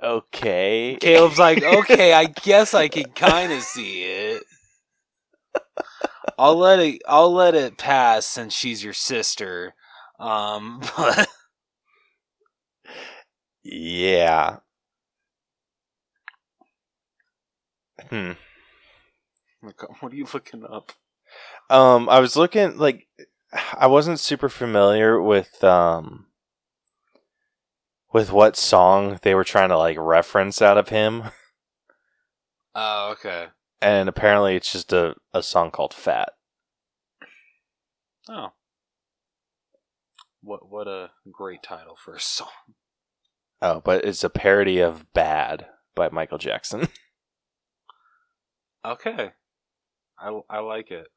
[0.04, 0.98] Okay.
[1.02, 4.44] Caleb's like, okay, I guess I can kind of see it.
[6.38, 7.02] I'll let it.
[7.08, 9.74] I'll let it pass since she's your sister.
[10.20, 11.28] Um, but
[13.64, 14.60] Yeah.
[18.10, 18.34] Hmm.
[20.00, 20.92] what are you looking up?
[21.70, 23.08] Um, I was looking like
[23.78, 26.28] I wasn't super familiar with um
[28.14, 31.24] with what song they were trying to like reference out of him,
[32.76, 33.48] Oh, okay.
[33.82, 36.30] and apparently it's just a a song called "Fat."
[38.30, 38.54] Oh,
[40.42, 42.48] what what a great title for a song.
[43.62, 46.88] Oh, but it's a parody of "Bad" by Michael Jackson.
[48.86, 49.32] Okay,
[50.20, 51.08] I I like it.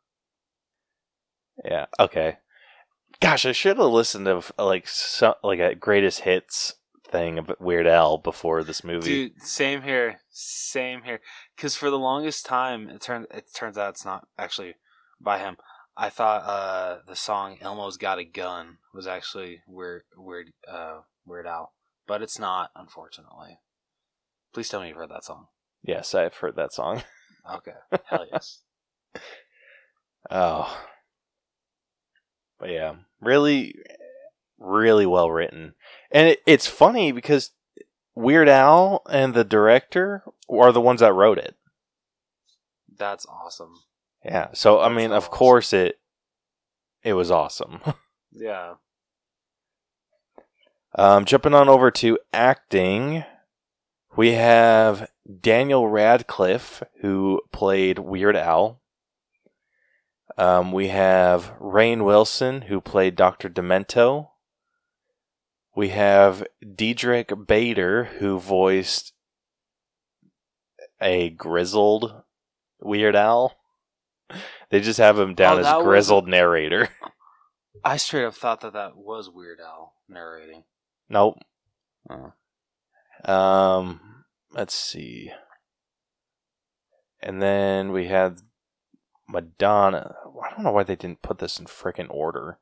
[1.65, 1.87] yeah.
[1.99, 2.39] Okay.
[3.21, 6.75] Gosh, I should have listened to like some, like a greatest hits
[7.09, 9.29] thing of Weird Al before this movie.
[9.29, 11.21] Dude, same here, same here.
[11.57, 14.75] Because for the longest time, it turns it turns out it's not actually
[15.21, 15.57] by him.
[15.97, 21.47] I thought uh, the song "Elmo's Got a Gun" was actually weird, weird, uh, Weird
[21.47, 21.75] Al,
[22.07, 23.59] but it's not, unfortunately.
[24.55, 25.49] Please tell me you've heard that song.
[25.83, 27.03] Yes, I've heard that song.
[27.55, 27.73] Okay,
[28.05, 28.61] hell yes.
[30.31, 30.77] Oh.
[32.59, 33.75] But yeah, really,
[34.59, 35.75] really well written.
[36.11, 37.53] And it, it's funny because
[38.15, 41.57] Weird Al and the director are the ones that wrote it.
[42.97, 43.75] That's awesome.
[44.25, 44.49] Yeah.
[44.53, 45.33] So, I That's mean, of awesome.
[45.33, 45.99] course it
[47.03, 47.81] it was awesome.
[48.33, 48.75] Yeah.
[50.95, 53.25] Um, jumping on over to acting,
[54.17, 58.81] we have Daniel Radcliffe, who played Weird Al.
[60.41, 63.51] Um, we have Rainn Wilson, who played Dr.
[63.51, 64.29] Demento.
[65.77, 69.13] We have Diedrich Bader, who voiced
[71.01, 72.23] a grizzled
[72.81, 73.55] Weird Al.
[74.71, 76.89] They just have him down Oh, as that was- grizzled narrator.
[77.85, 80.65] I straight up thought that that was Weird Al narrating.
[81.11, 81.39] Nope.
[82.09, 82.33] Oh.
[83.31, 85.31] Um, let's see.
[87.23, 88.39] And then we had
[89.31, 90.17] Madonna.
[90.43, 92.59] I don't know why they didn't put this in frickin' order.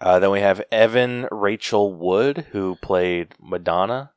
[0.00, 4.12] Uh, then we have Evan Rachel Wood, who played Madonna.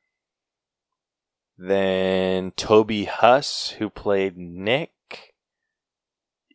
[1.58, 4.92] Then Toby Huss, who played Nick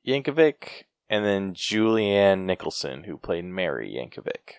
[0.06, 0.84] Yankovic.
[1.08, 4.54] And then Julianne Nicholson, who played Mary Yankovic.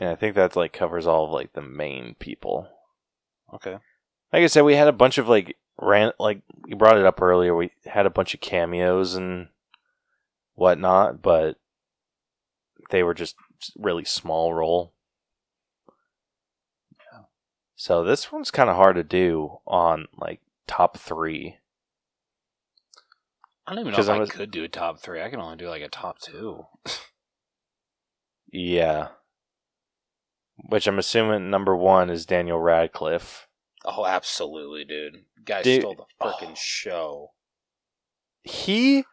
[0.00, 2.68] And I think that like covers all of like the main people.
[3.54, 3.76] Okay.
[4.32, 7.20] Like I said, we had a bunch of like ran like you brought it up
[7.22, 7.54] earlier.
[7.54, 9.48] We had a bunch of cameos and
[10.54, 11.56] whatnot, but
[12.90, 13.36] they were just
[13.78, 14.92] really small role.
[17.76, 21.56] So this one's kind of hard to do on like top three.
[23.66, 25.22] I don't even know if I I was- could do a top three.
[25.22, 26.66] I can only do like a top two.
[28.52, 29.08] Yeah.
[30.56, 33.46] Which I'm assuming number one is Daniel Radcliffe.
[33.84, 35.24] Oh, absolutely, dude.
[35.44, 36.58] Guy Dude- stole the uh, fucking oh.
[36.58, 37.30] show.
[38.42, 39.04] He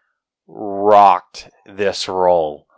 [0.47, 2.67] rocked this role.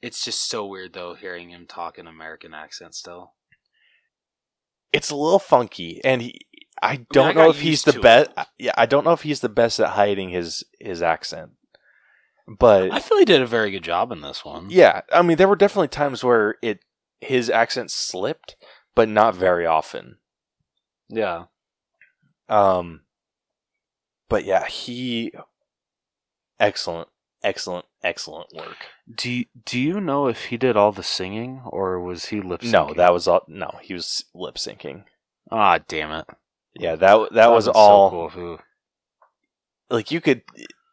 [0.00, 3.34] It's just so weird though, hearing him talk in American accent still.
[4.92, 6.40] it's a little funky, and he,
[6.80, 8.30] I don't I know got if he's the best.
[8.36, 11.52] Uh, yeah, I don't know if he's the best at hiding his his accent.
[12.46, 14.70] But I feel he did a very good job in this one.
[14.70, 16.84] yeah, I mean, there were definitely times where it
[17.20, 18.56] his accent slipped,
[18.94, 20.18] but not very often.
[21.08, 21.44] Yeah.
[22.48, 23.02] Um,
[24.28, 25.32] but yeah, he
[26.60, 27.08] excellent,
[27.42, 28.76] excellent, excellent work.
[29.12, 32.62] Do you, do you know if he did all the singing or was he lip
[32.62, 32.72] syncing?
[32.72, 33.42] No, that was all.
[33.48, 35.04] No, he was lip syncing.
[35.50, 36.26] ah damn it.
[36.74, 38.10] Yeah, that that was That'd be all.
[38.10, 38.60] So cool if
[39.90, 40.42] Like you could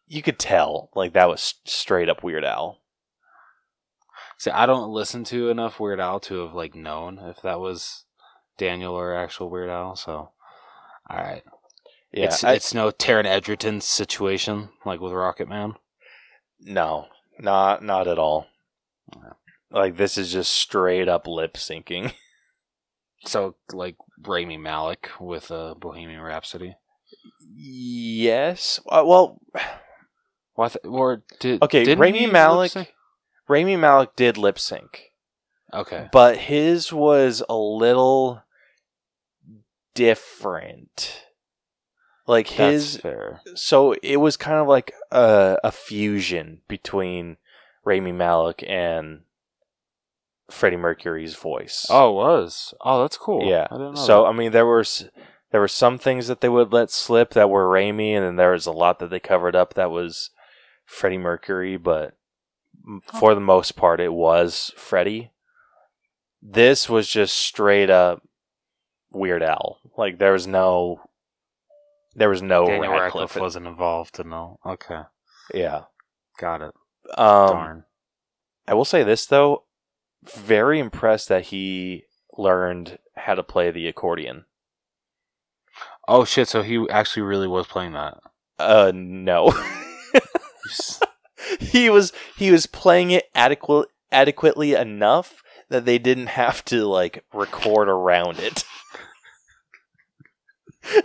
[0.08, 2.80] you could tell like that was straight up Weird Al.
[4.38, 8.06] See, I don't listen to enough Weird Al to have like known if that was
[8.58, 9.96] Daniel or actual Weird Al.
[9.96, 10.32] So,
[11.10, 11.44] all right,
[12.12, 15.76] Yeah, it's I- it's no Taron Egerton situation like with Rocketman.
[16.60, 17.08] no,
[17.40, 18.48] not not at all.
[19.16, 19.34] Yeah.
[19.72, 22.14] Like this is just straight up lip syncing.
[23.28, 26.76] So like Rami Malek with uh, Bohemian Rhapsody.
[27.42, 28.80] yes.
[28.88, 29.40] Uh, well,
[30.54, 30.74] What?
[30.74, 32.94] th- or did Okay, Rami he Malek-
[33.48, 35.12] Rami Malek did lip sync,
[35.74, 36.08] Okay.
[36.12, 38.44] but his was a little
[39.96, 41.24] different.
[42.28, 43.42] Like his That's fair.
[43.56, 47.38] so it was kind of like a, a fusion between
[47.84, 49.22] Rami Malek and
[50.50, 51.86] Freddie Mercury's voice.
[51.90, 52.74] Oh, it was.
[52.82, 53.48] Oh, that's cool.
[53.48, 53.68] yeah.
[53.70, 54.30] I didn't know So that.
[54.30, 54.84] I mean, there were
[55.52, 58.52] there were some things that they would let slip that were Rami, and then there
[58.54, 60.32] was a lot that they covered up that was
[60.84, 61.78] Freddie Mercury.
[61.78, 62.16] But
[62.88, 65.32] m- for the most part, it was Freddie.
[66.42, 68.24] This was just straight up
[69.16, 69.80] Weird Al.
[69.98, 71.02] Like there was no.
[72.16, 73.02] There was no Daniel Radcliffe.
[73.04, 74.60] Radcliffe wasn't involved to know.
[74.66, 75.02] Okay,
[75.54, 75.84] Yeah.
[76.40, 76.74] got it.
[77.18, 77.84] Um, Darn.
[78.68, 79.64] I will say this though,
[80.24, 82.06] very impressed that he
[82.38, 84.46] learned how to play the accordion.
[86.08, 86.48] Oh shit!
[86.48, 88.18] So he actually really was playing that.
[88.58, 89.52] Uh, no.
[91.60, 97.24] he was he was playing it adequate adequately enough that they didn't have to like
[97.34, 98.64] record around it.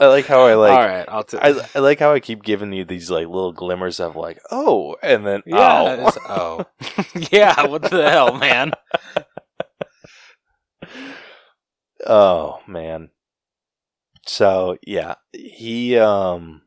[0.00, 1.22] I like how I like All right, I'll.
[1.22, 4.40] T- I, I like how I keep giving you these like little glimmers of like
[4.50, 6.02] oh and then yeah.
[6.02, 6.66] oh Oh.
[7.30, 7.66] yeah.
[7.66, 8.72] What the hell, man?
[12.06, 13.08] Oh man.
[14.26, 16.60] So yeah, he um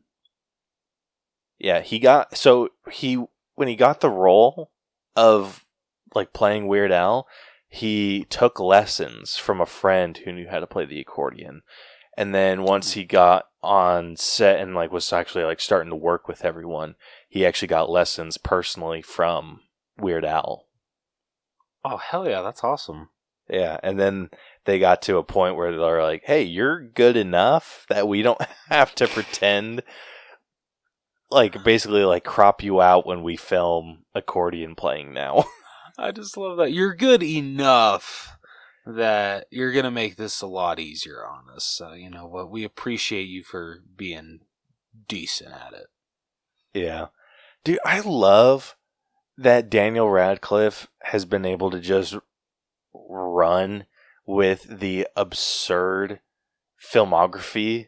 [1.60, 4.72] yeah, he got so he when he got the role
[5.18, 5.66] of
[6.16, 7.28] like playing Weird Al,
[7.68, 11.64] he took lessons from a friend who knew how to play the accordion.
[12.16, 16.28] And then once he got on set and like was actually like starting to work
[16.28, 16.96] with everyone,
[17.28, 19.62] he actually got lessons personally from
[19.98, 20.68] Weird Al.
[21.84, 22.42] Oh hell yeah!
[22.42, 23.10] That's awesome.
[23.50, 24.30] Yeah, and then
[24.66, 28.42] they got to a point where they're like, "Hey, you're good enough that we don't
[28.70, 29.84] have to pretend
[31.30, 35.46] like basically like crop you out when we film accordion playing now.
[35.98, 38.38] I just love that you're good enough
[38.86, 41.66] that you're gonna make this a lot easier on us.
[41.66, 42.50] So you know what?
[42.50, 44.42] We appreciate you for being
[45.08, 45.88] decent at it.
[46.74, 47.08] yeah.
[47.64, 48.78] Dude, I love
[49.38, 52.16] that Daniel Radcliffe has been able to just
[52.94, 53.86] run
[54.26, 56.22] with the absurd
[56.82, 57.88] filmography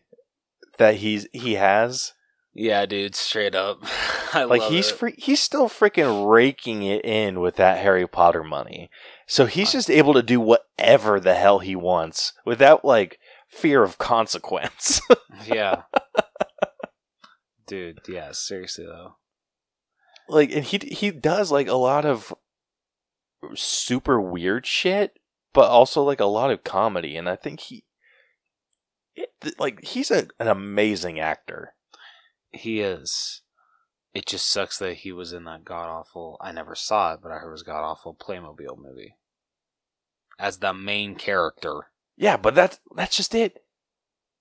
[0.78, 2.14] that he's he has.
[2.62, 3.82] Yeah, dude, straight up.
[4.34, 8.90] I like he's he's still freaking raking it in with that Harry Potter money.
[9.28, 13.98] So he's just able to do whatever the hell he wants without like fear of
[13.98, 15.00] consequence.
[15.46, 15.84] yeah.
[17.66, 19.16] Dude, yeah, seriously though.
[20.28, 22.34] like and he he does like a lot of
[23.56, 25.18] super weird shit,
[25.54, 27.86] but also like a lot of comedy and I think he
[29.16, 31.74] it, like he's a, an amazing actor.
[32.52, 33.42] He is.
[34.14, 36.38] It just sucks that he was in that god awful.
[36.42, 39.16] I never saw it, but I heard it was god awful Playmobil movie
[40.40, 41.88] as the main character.
[42.18, 43.64] Yeah, but that's that's just it.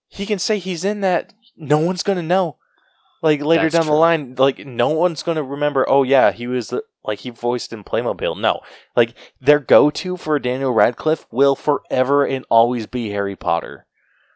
[0.08, 1.34] He can say he's in that.
[1.56, 2.56] No one's gonna know.
[3.20, 5.84] Like later That's down the line, like no one's gonna remember.
[5.88, 8.40] Oh yeah, he was the, like he voiced in Playmobil.
[8.40, 8.60] No,
[8.94, 13.87] like their go-to for Daniel Radcliffe will forever and always be Harry Potter.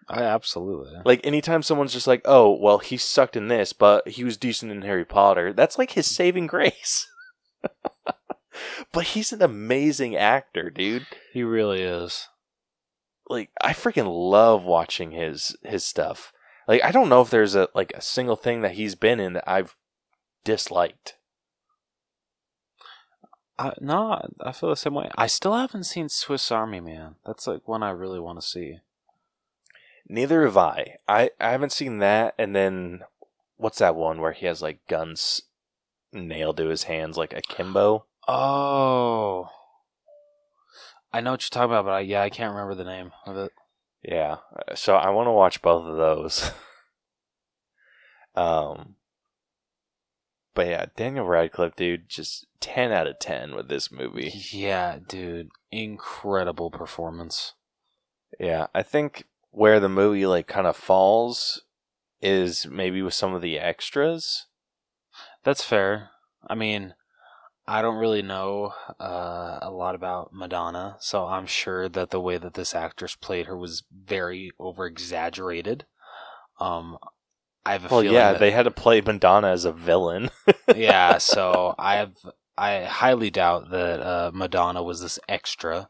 [0.08, 0.92] I absolutely.
[1.04, 4.72] Like anytime someone's just like, oh well, he sucked in this, but he was decent
[4.72, 5.52] in Harry Potter.
[5.52, 7.08] That's like his saving grace.
[8.92, 11.06] but he's an amazing actor, dude.
[11.32, 12.28] He really is.
[13.28, 16.32] like I freaking love watching his his stuff.
[16.68, 19.34] Like I don't know if there's a like a single thing that he's been in
[19.34, 19.76] that I've
[20.44, 21.16] disliked.
[23.58, 25.10] I no, I feel the same way.
[25.16, 27.16] I still haven't seen Swiss Army Man.
[27.24, 28.78] That's like one I really want to see.
[30.12, 30.96] Neither have I.
[31.08, 33.00] I I haven't seen that and then
[33.56, 35.40] what's that one where he has like guns
[36.12, 38.04] nailed to his hands like akimbo?
[38.28, 39.48] Oh,
[41.14, 43.38] I know what you're talking about, but I, yeah, I can't remember the name of
[43.38, 43.52] it.
[44.02, 44.36] Yeah.
[44.74, 46.50] So I want to watch both of those.
[48.34, 48.96] um
[50.54, 54.30] but yeah, Daniel Radcliffe, dude, just 10 out of 10 with this movie.
[54.50, 57.54] Yeah, dude, incredible performance.
[58.38, 61.62] Yeah, I think where the movie like kind of falls
[62.20, 64.46] is maybe with some of the extras.
[65.44, 66.10] That's fair.
[66.48, 66.94] I mean,
[67.66, 72.36] I don't really know uh, a lot about Madonna, so I'm sure that the way
[72.38, 75.86] that this actress played her was very over exaggerated.
[76.60, 76.98] Um,
[77.64, 80.30] I have a Well, feeling yeah, that- they had to play Madonna as a villain.
[80.76, 82.14] yeah, so I have
[82.58, 85.88] I highly doubt that uh, Madonna was this extra.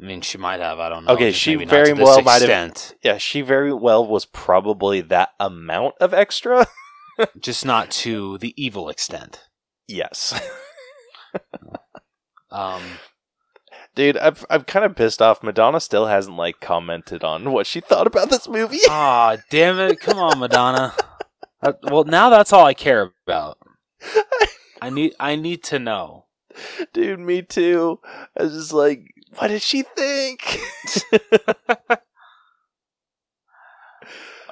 [0.00, 0.78] I mean, she might have.
[0.78, 1.12] I don't know.
[1.12, 6.14] Okay, she very well might have- yeah, she very well was probably that amount of
[6.14, 6.66] extra.
[7.40, 9.40] just not to the evil extent.
[9.86, 10.38] yes.
[12.50, 12.82] Um,
[13.94, 15.42] Dude, I've I'm kind of pissed off.
[15.42, 18.78] Madonna still hasn't like commented on what she thought about this movie.
[18.88, 20.00] Ah, damn it!
[20.00, 20.94] Come on, Madonna.
[21.62, 23.58] Uh, well, now that's all I care about.
[24.82, 26.26] I need I need to know.
[26.92, 28.00] Dude, me too.
[28.36, 29.02] I was just like,
[29.36, 30.60] what did she think?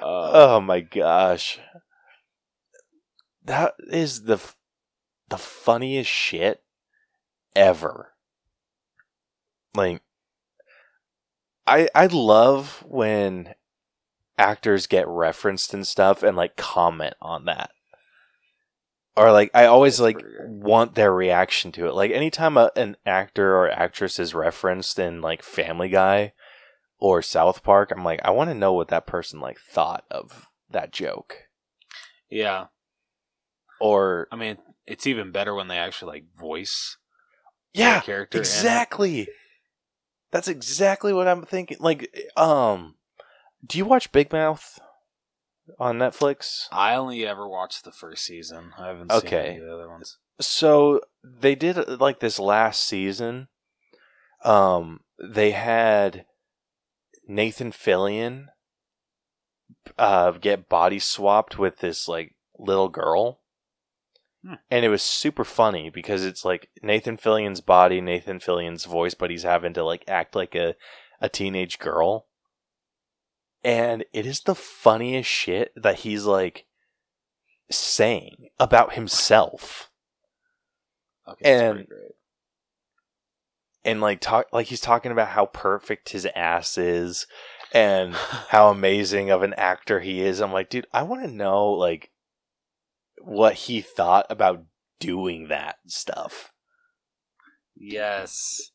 [0.01, 1.59] Uh, oh my gosh.
[3.43, 4.39] That is the
[5.27, 6.63] the funniest shit
[7.55, 8.13] ever.
[9.75, 10.01] Like
[11.67, 13.55] I I love when
[14.37, 17.71] actors get referenced and stuff and like comment on that.
[19.15, 21.93] Or like I always like want their reaction to it.
[21.93, 26.33] Like anytime a, an actor or actress is referenced in like Family Guy
[26.99, 30.47] or South Park, I'm like I want to know what that person like thought of
[30.69, 31.47] that joke.
[32.29, 32.65] yeah,
[33.81, 36.97] Or I mean, it's even better when they actually like voice
[37.73, 38.37] yeah, the character.
[38.37, 39.27] exactly.
[40.31, 41.77] That's exactly what I'm thinking.
[41.79, 42.95] Like, um,
[43.65, 44.79] do you watch Big Mouth
[45.77, 46.63] on Netflix?
[46.71, 48.71] I only ever watched the first season.
[48.77, 49.29] I haven't Okay.
[49.29, 50.17] seen any of the other ones.
[50.41, 53.49] So they did like this last season.
[54.43, 56.25] Um, they had
[57.27, 58.47] Nathan Fillion
[59.97, 63.41] uh get body swapped with this like little girl.
[64.45, 64.53] Hmm.
[64.71, 69.29] And it was super funny because it's like Nathan Fillion's body, Nathan Fillion's voice, but
[69.29, 70.75] he's having to like act like a,
[71.19, 72.27] a teenage girl.
[73.63, 76.65] And it is the funniest shit that he's like
[77.69, 79.89] saying about himself.
[81.27, 81.87] Okay, And-
[83.85, 87.25] and like talk like he's talking about how perfect his ass is
[87.73, 88.13] and
[88.49, 90.39] how amazing of an actor he is.
[90.41, 92.11] I'm like, dude, I want to know like
[93.21, 94.63] what he thought about
[94.99, 96.51] doing that stuff.
[97.75, 98.71] Yes.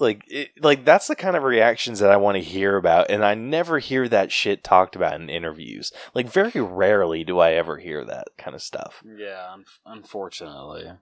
[0.00, 3.24] Like, it, like that's the kind of reactions that I want to hear about, and
[3.24, 5.92] I never hear that shit talked about in interviews.
[6.14, 9.02] Like, very rarely do I ever hear that kind of stuff.
[9.04, 10.92] Yeah, un- unfortunately.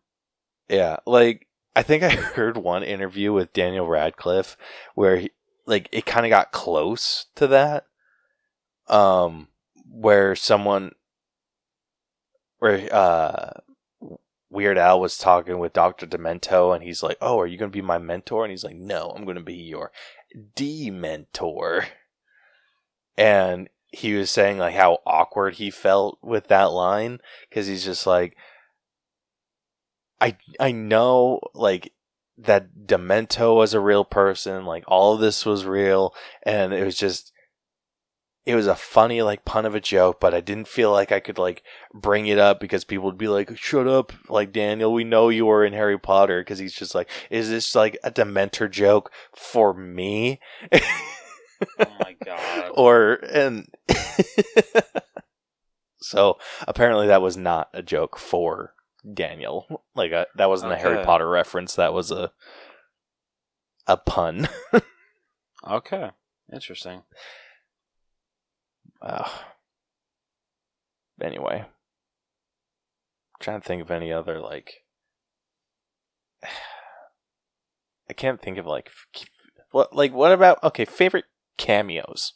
[0.68, 4.56] Yeah, like I think I heard one interview with Daniel Radcliffe
[4.94, 5.30] where he,
[5.66, 7.84] like it kind of got close to that
[8.88, 9.48] um
[9.90, 10.92] where someone
[12.58, 13.60] where uh
[14.50, 16.06] Weird Al was talking with Dr.
[16.06, 18.76] Demento and he's like, "Oh, are you going to be my mentor?" and he's like,
[18.76, 19.92] "No, I'm going to be your
[20.56, 21.86] dementor."
[23.16, 27.20] And he was saying like how awkward he felt with that line
[27.50, 28.36] cuz he's just like
[30.20, 31.92] I I know like
[32.38, 36.96] that Demento was a real person, like all of this was real, and it was
[36.96, 37.32] just
[38.48, 41.20] it was a funny like pun of a joke, but I didn't feel like I
[41.20, 45.04] could like bring it up because people would be like, "Shut up, like Daniel, we
[45.04, 48.70] know you were in Harry Potter." Because he's just like, "Is this like a Dementor
[48.70, 50.40] joke for me?"
[50.72, 50.78] Oh
[52.00, 52.72] my god.
[52.74, 53.68] or and
[56.00, 58.72] so apparently that was not a joke for
[59.12, 59.84] Daniel.
[59.94, 61.74] Like a, that wasn't a Harry Potter reference.
[61.74, 62.32] That was a
[63.86, 64.48] a pun.
[65.68, 66.12] okay.
[66.50, 67.02] Interesting.
[69.00, 69.28] Uh,
[71.20, 71.64] anyway,
[73.40, 74.84] trying to think of any other like.
[78.10, 78.90] I can't think of like
[79.70, 81.26] what like what about okay favorite
[81.58, 82.32] cameos.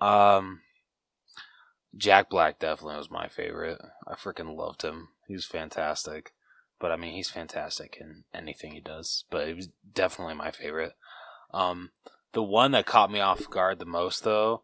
[0.00, 0.60] Um
[1.96, 3.80] Jack Black definitely was my favorite.
[4.06, 5.08] I freaking loved him.
[5.26, 6.32] He was fantastic.
[6.80, 9.24] But I mean, he's fantastic in anything he does.
[9.30, 10.94] But he was definitely my favorite.
[11.52, 11.90] Um,
[12.32, 14.62] the one that caught me off guard the most, though,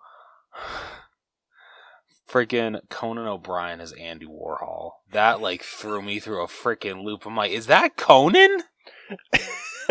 [2.31, 4.93] freaking Conan O'Brien as Andy Warhol.
[5.13, 7.25] That like threw me through a freaking loop.
[7.27, 8.63] I'm like, is that Conan?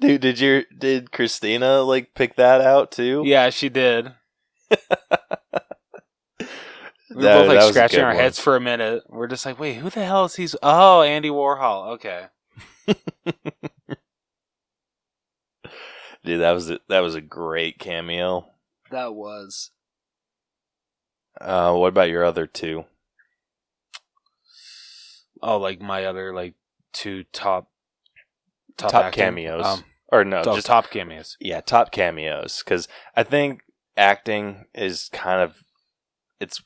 [0.00, 3.22] Dude, did your did Christina like pick that out too?
[3.24, 4.12] Yeah, she did.
[7.10, 8.16] We were That- both like that was a scratching our one.
[8.16, 9.02] heads for a minute.
[9.08, 10.46] We're just like, wait, who the hell is he?
[10.62, 11.94] Oh, Andy Warhol.
[11.94, 12.26] Okay.
[16.28, 18.50] Dude, that was a, that was a great cameo.
[18.90, 19.70] That was.
[21.40, 22.84] Uh, what about your other two?
[25.42, 26.52] Oh, like my other like
[26.92, 27.70] two top
[28.76, 29.64] Top acting- cameos.
[29.64, 31.38] Um, Or no, oh, just top cameos.
[31.40, 32.62] yeah, top cameos.
[32.62, 33.62] Because I think
[33.96, 35.64] acting is kind of
[36.40, 36.62] it's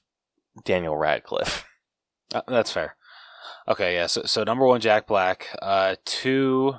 [0.65, 1.65] Daniel Radcliffe.
[2.35, 2.97] Uh, that's fair.
[3.69, 4.07] Okay, yeah.
[4.07, 5.49] So, so number one, Jack Black.
[5.61, 6.77] Uh, two.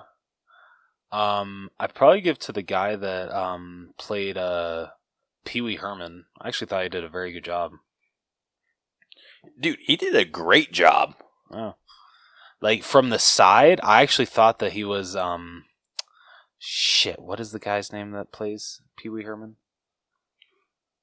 [1.14, 4.88] Um, I'd probably give to the guy that um played uh
[5.46, 6.26] Pee Wee Herman.
[6.42, 7.74] I actually thought he did a very good job.
[9.60, 11.14] Dude, he did a great job.
[11.52, 11.76] Oh.
[12.62, 15.66] Like from the side, I actually thought that he was um
[16.58, 19.58] shit, what is the guy's name that plays Pee Wee Herman?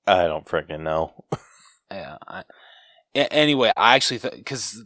[0.08, 1.24] I don't freaking know.
[1.92, 2.18] Yeah.
[2.24, 2.44] I,
[3.16, 4.84] anyway, I actually thought cuz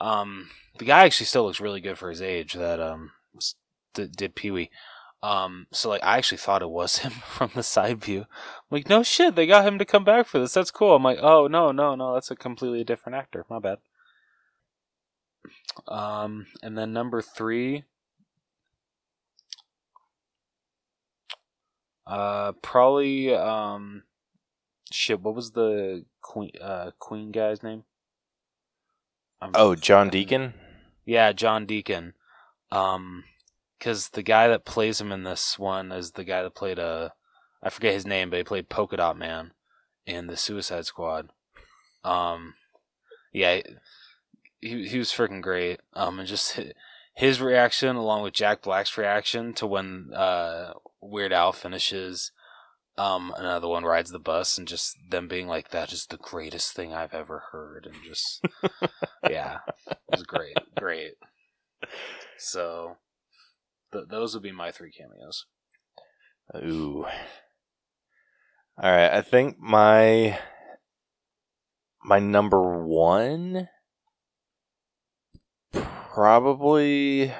[0.00, 0.48] um
[0.78, 3.10] the guy actually still looks really good for his age that um
[3.96, 4.70] did, did Pee Wee.
[5.22, 8.20] Um so like I actually thought it was him from the side view.
[8.20, 8.26] I'm
[8.70, 10.54] like no shit, they got him to come back for this.
[10.54, 10.94] That's cool.
[10.94, 13.44] I'm like, "Oh, no, no, no, that's a completely different actor.
[13.50, 13.78] My bad."
[15.88, 17.84] Um, and then number three,
[22.06, 24.02] uh, probably um,
[24.92, 25.20] shit.
[25.20, 27.84] What was the queen uh queen guy's name?
[29.40, 30.54] I'm- Oh, John Deacon.
[31.04, 32.14] Yeah, John Deacon.
[32.72, 33.24] Um,
[33.86, 37.12] because the guy that plays him in this one is the guy that played a,
[37.62, 39.52] I forget his name, but he played Polka Dot Man
[40.04, 41.30] in the Suicide Squad.
[42.02, 42.54] Um,
[43.32, 43.60] yeah,
[44.60, 45.78] he he was freaking great.
[45.92, 46.58] Um, and just
[47.14, 52.32] his reaction along with Jack Black's reaction to when uh Weird Al finishes.
[52.98, 56.72] Um, another one rides the bus, and just them being like, "That is the greatest
[56.72, 58.44] thing I've ever heard," and just
[59.30, 61.12] yeah, it was great, great.
[62.38, 62.96] So,
[63.96, 65.46] th- those would be my three cameos.
[66.56, 67.06] Ooh.
[68.82, 70.38] All right, I think my
[72.04, 73.68] my number one
[75.72, 77.32] probably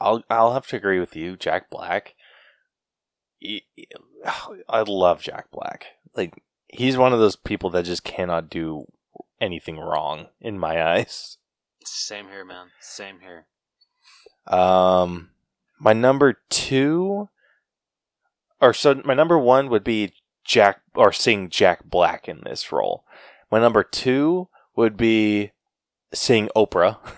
[0.00, 2.14] I'll I'll have to agree with you, Jack Black.
[4.68, 5.86] I love Jack Black.
[6.16, 8.86] Like he's one of those people that just cannot do
[9.40, 11.38] anything wrong in my eyes.
[11.84, 12.68] Same here, man.
[12.80, 13.46] Same here.
[14.46, 15.30] Um,
[15.78, 17.28] my number two,
[18.60, 20.12] or so my number one would be
[20.44, 23.04] Jack or seeing Jack Black in this role.
[23.50, 25.52] My number two would be
[26.12, 26.98] seeing Oprah.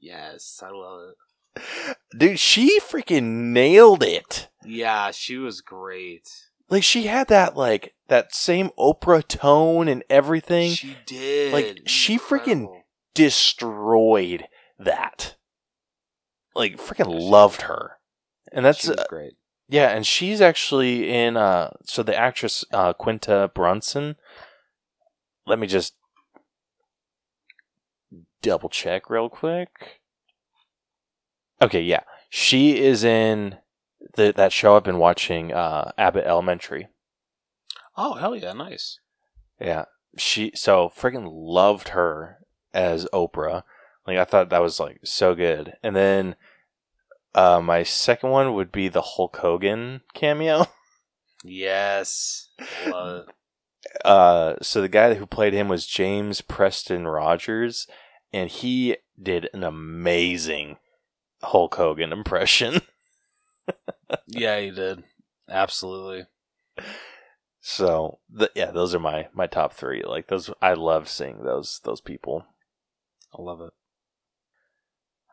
[0.00, 1.10] Yes, I love
[1.56, 1.96] it.
[2.16, 4.48] Dude, she freaking nailed it.
[4.64, 6.28] Yeah, she was great.
[6.70, 10.70] Like she had that like that same Oprah tone and everything.
[10.70, 11.52] She did.
[11.52, 12.82] Like, she freaking-
[13.14, 14.44] destroyed
[14.78, 15.34] that.
[16.58, 17.92] Like freaking loved her.
[18.52, 19.34] And that's uh, great.
[19.68, 24.16] yeah, and she's actually in uh so the actress uh Quinta Brunson
[25.46, 25.94] let me just
[28.42, 30.00] double check real quick.
[31.60, 32.02] Okay, yeah.
[32.28, 33.56] She is in
[34.14, 36.88] the that show I've been watching uh Abbott Elementary.
[37.96, 39.00] Oh hell yeah, nice.
[39.60, 39.86] Yeah.
[40.16, 42.38] She so freaking loved her
[42.72, 43.62] as Oprah.
[44.08, 45.74] Like I thought that was like so good.
[45.82, 46.34] And then
[47.34, 50.66] uh my second one would be the Hulk Hogan cameo.
[51.44, 52.48] Yes,
[52.88, 53.34] love it.
[54.04, 57.86] Uh so the guy who played him was James Preston Rogers
[58.32, 60.78] and he did an amazing
[61.42, 62.80] Hulk Hogan impression.
[64.26, 65.04] Yeah, he did.
[65.50, 66.24] Absolutely.
[67.60, 70.02] So the, yeah, those are my my top 3.
[70.04, 72.46] Like those I love seeing those those people.
[73.38, 73.74] I love it.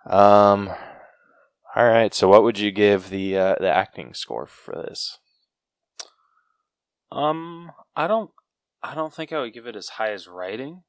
[0.05, 0.69] Um.
[1.75, 2.13] All right.
[2.13, 5.19] So, what would you give the uh, the acting score for this?
[7.11, 8.31] Um, I don't,
[8.83, 10.83] I don't think I would give it as high as writing,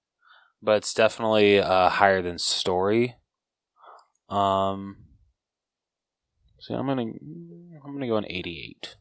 [0.60, 3.16] but it's definitely uh, higher than story.
[4.28, 4.96] Um,
[6.58, 8.96] see, I'm gonna, I'm gonna go an 88.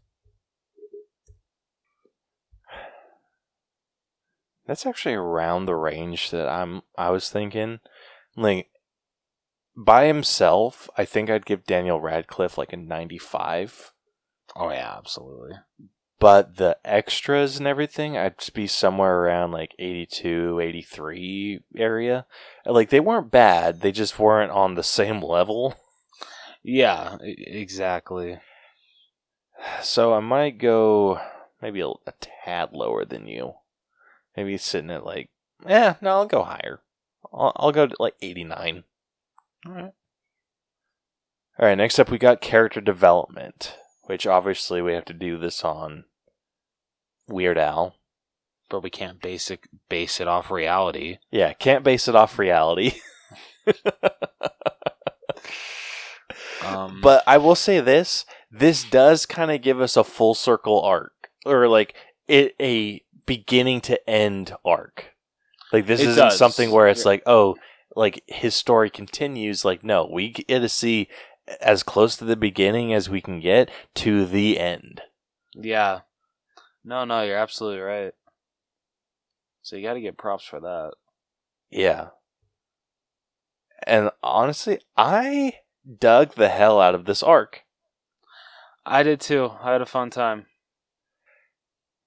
[4.67, 6.81] That's actually around the range that I'm.
[6.97, 7.79] I was thinking,
[8.35, 8.69] like
[9.75, 13.91] by himself, I think I'd give Daniel Radcliffe like a ninety-five.
[14.55, 15.57] Oh yeah, absolutely.
[16.17, 22.25] But the extras and everything, I'd be somewhere around like 82, 83 area.
[22.65, 25.75] Like they weren't bad; they just weren't on the same level.
[26.63, 28.39] Yeah, exactly.
[29.83, 31.19] So I might go
[31.61, 33.53] maybe a, a tad lower than you.
[34.35, 35.29] Maybe sitting at like,
[35.65, 36.81] eh, no, I'll go higher.
[37.31, 38.83] I'll, I'll go to like 89.
[39.65, 39.91] All right.
[41.57, 45.63] All right, next up we got character development, which obviously we have to do this
[45.63, 46.05] on
[47.27, 47.95] Weird Al.
[48.69, 51.19] But we can't basic base it off reality.
[51.31, 52.93] Yeah, can't base it off reality.
[56.65, 60.81] Um, But I will say this: this does kind of give us a full circle
[60.81, 61.93] arc, or like
[62.27, 65.11] it a beginning to end arc.
[65.71, 66.37] Like this isn't does.
[66.37, 67.09] something where it's Yeah.
[67.09, 67.55] like, oh,
[67.95, 69.65] like his story continues.
[69.65, 71.09] Like no, we get to see
[71.61, 75.01] as close to the beginning as we can get to the end.
[75.53, 76.01] yeah.
[76.87, 78.13] No, no, you're absolutely right.
[79.63, 80.91] So you got to get props for that.
[81.71, 82.09] Yeah.
[83.87, 85.53] And honestly, I
[85.99, 87.63] dug the hell out of this arc.
[88.85, 89.53] I did too.
[89.61, 90.45] I had a fun time.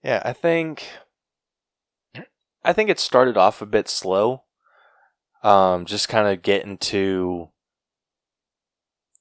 [0.05, 0.87] Yeah, I think
[2.65, 4.45] I think it started off a bit slow.
[5.43, 7.51] Um just kind of getting to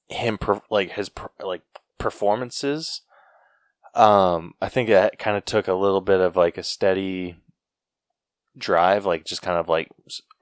[0.08, 1.62] him per- like his per- like
[1.98, 3.02] performances.
[3.94, 7.36] Um I think that kind of took a little bit of like a steady
[8.56, 9.88] drive like just kind of like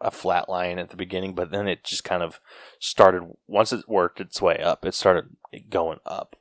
[0.00, 2.40] a flat line at the beginning but then it just kind of
[2.80, 5.36] started once it worked its way up it started
[5.68, 6.36] going up.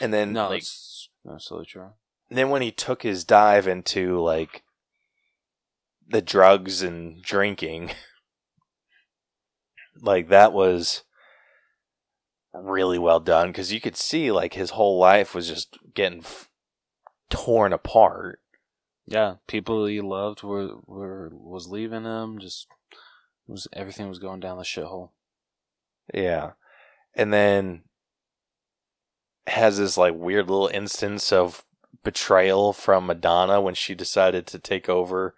[0.00, 1.90] And then No, like it's absolutely true.
[2.30, 4.62] then when he took his dive into like
[6.06, 7.90] the drugs and drinking
[10.00, 11.02] like that was
[12.52, 16.48] really well done because you could see like his whole life was just getting f-
[17.30, 18.40] torn apart
[19.06, 22.38] Yeah, people he loved were were was leaving him.
[22.38, 22.66] Just
[23.46, 25.10] was everything was going down the shithole.
[26.12, 26.52] yeah
[27.14, 27.82] and then
[29.46, 31.64] has this like weird little instance of
[32.02, 35.34] betrayal from madonna when she decided to take over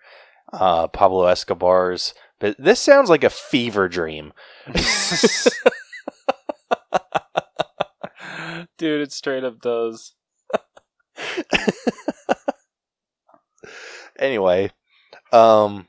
[0.52, 4.32] uh pablo escobar's but this sounds like a fever dream
[8.78, 10.14] Dude, it straight up does.
[14.18, 14.70] anyway,
[15.32, 15.86] um,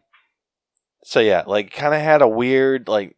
[1.03, 3.15] so yeah, like kind of had a weird like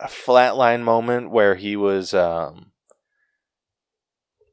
[0.00, 2.72] a flatline moment where he was um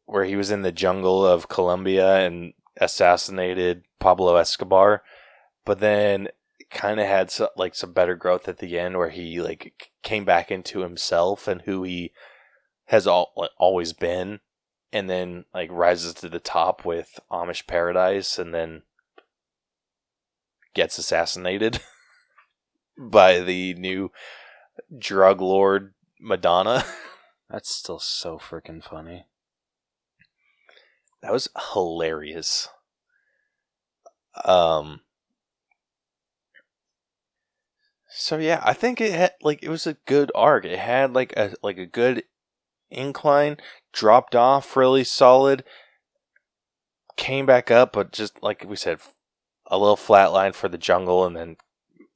[0.05, 5.03] where he was in the jungle of Colombia and assassinated Pablo Escobar,
[5.65, 6.27] but then
[6.71, 10.25] kind of had so, like some better growth at the end where he like came
[10.25, 12.11] back into himself and who he
[12.85, 14.39] has all, like, always been
[14.91, 18.83] and then like rises to the top with Amish Paradise and then
[20.73, 21.79] gets assassinated
[22.97, 24.11] by the new
[24.97, 26.85] drug lord Madonna.
[27.49, 29.25] That's still so freaking funny.
[31.21, 32.69] That was hilarious.
[34.45, 35.01] Um
[38.19, 40.65] So yeah, I think it had like it was a good arc.
[40.65, 42.23] It had like a like a good
[42.91, 43.55] incline,
[43.93, 45.63] dropped off really solid,
[47.15, 48.99] came back up, but just like we said,
[49.67, 51.55] a little flat line for the jungle and then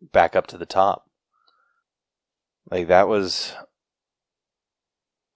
[0.02, 1.10] back up to the top.
[2.70, 3.54] Like that was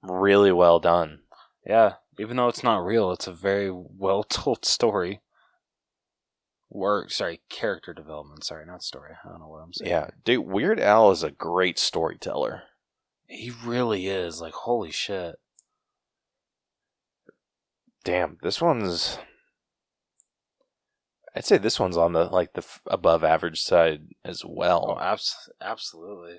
[0.03, 1.19] really well done.
[1.65, 5.21] Yeah, even though it's not real, it's a very well told story.
[6.69, 8.43] Or sorry, character development.
[8.43, 9.13] Sorry, not story.
[9.23, 9.89] I don't know what I'm saying.
[9.89, 12.63] Yeah, dude, Weird Al is a great storyteller.
[13.27, 14.41] he really is.
[14.41, 15.35] Like, holy shit.
[18.03, 19.17] Damn, this one's.
[21.35, 24.95] I'd say this one's on the like the f- above average side as well.
[24.97, 26.37] Oh, abs- absolutely.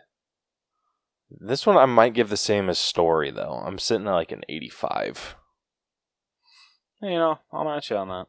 [1.30, 3.62] This one I might give the same as story though.
[3.64, 5.36] I'm sitting at like an 85.
[7.02, 8.26] You know, I'll match you on that.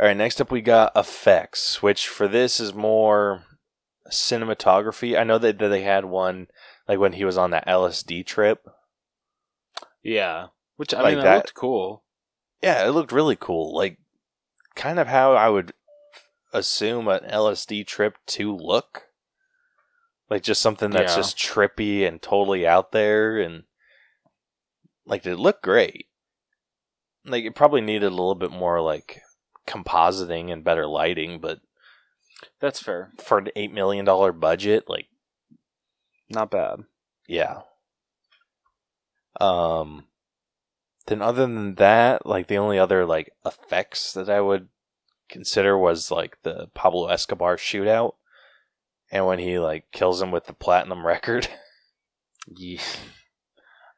[0.00, 3.44] All right, next up we got effects, which for this is more
[4.10, 5.18] cinematography.
[5.18, 6.46] I know that, that they had one
[6.88, 8.66] like when he was on that LSD trip.
[10.02, 10.46] Yeah.
[10.76, 12.04] Which, I Like mean, that- looked cool.
[12.62, 13.74] Yeah, it looked really cool.
[13.76, 13.98] Like
[14.74, 15.72] kind of how I would
[16.52, 19.08] assume an LSD trip to look.
[20.30, 21.16] Like just something that's Yeah.
[21.18, 23.64] just trippy and totally out there and
[25.04, 26.06] like it looked great.
[27.26, 29.20] Like it probably needed a little bit more like
[29.66, 31.60] compositing and better lighting, but
[32.60, 33.12] That's fair.
[33.18, 35.06] for an 8 million dollar budget, like
[36.28, 36.80] Not bad.
[37.28, 37.62] yeah.
[39.40, 40.06] Um
[41.06, 44.68] then other than that, like the only other like effects that I would
[45.28, 48.12] consider was like the Pablo Escobar shootout
[49.10, 51.48] and when he like kills him with the platinum record.
[52.46, 52.82] Yeah.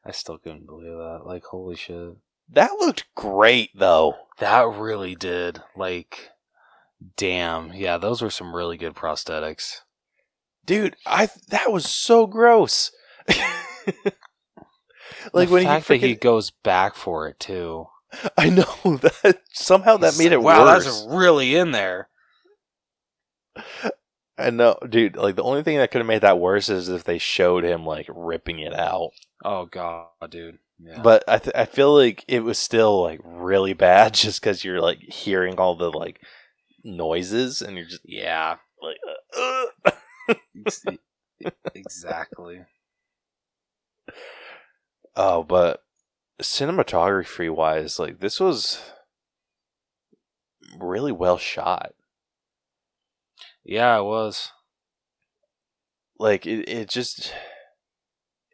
[0.05, 1.21] I still couldn't believe that.
[1.25, 2.15] Like, holy shit.
[2.53, 4.15] That looked great though.
[4.39, 5.61] That really did.
[5.75, 6.29] Like,
[7.17, 7.73] damn.
[7.73, 9.81] Yeah, those were some really good prosthetics.
[10.65, 12.91] Dude, I that was so gross.
[15.33, 17.87] like the when fact he, that he goes back for it too.
[18.37, 18.63] I know
[19.23, 20.85] that somehow that He's made like, it wow, worse.
[20.85, 22.09] that's really in there.
[24.37, 25.15] I know, dude.
[25.15, 27.85] Like the only thing that could have made that worse is if they showed him
[27.85, 29.11] like ripping it out.
[29.43, 30.59] Oh god, dude.
[30.79, 31.01] Yeah.
[31.01, 34.81] But I th- I feel like it was still like really bad just because you're
[34.81, 36.19] like hearing all the like
[36.83, 38.97] noises and you're just yeah, like
[39.37, 39.91] uh,
[41.45, 41.51] uh.
[41.75, 42.61] exactly.
[45.15, 45.81] oh, but
[46.41, 48.81] cinematography wise, like this was
[50.79, 51.93] really well shot.
[53.63, 54.51] Yeah, it was.
[56.19, 57.33] Like it, it just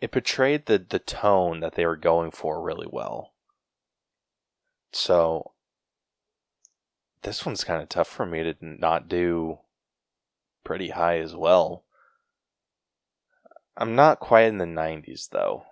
[0.01, 3.33] it portrayed the the tone that they were going for really well.
[4.91, 5.51] So
[7.21, 9.59] this one's kind of tough for me to not do
[10.63, 11.83] pretty high as well.
[13.75, 15.65] I'm not quite in the 90s though.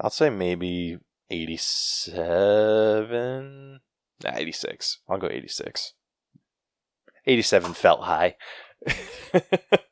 [0.00, 0.98] I'll say maybe
[1.30, 3.80] 87.
[4.24, 4.98] Nah, 86.
[5.08, 5.94] I'll go 86.
[7.26, 8.36] 87 felt high.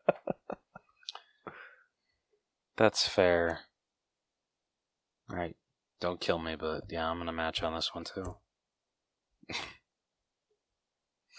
[2.76, 3.60] That's fair.
[5.30, 5.56] All right,
[6.00, 8.36] don't kill me, but yeah, I'm gonna match on this one too.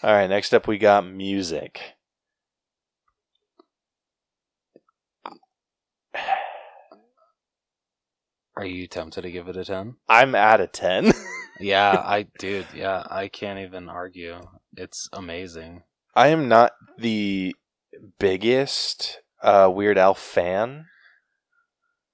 [0.02, 1.80] All right, next up we got music.
[8.56, 9.96] Are you tempted to give it a ten?
[10.08, 11.12] I'm at a 10.
[11.60, 14.40] Yeah, I dude, yeah, I can't even argue.
[14.76, 15.82] It's amazing.
[16.14, 17.56] I am not the
[18.20, 20.86] biggest uh, Weird Al fan,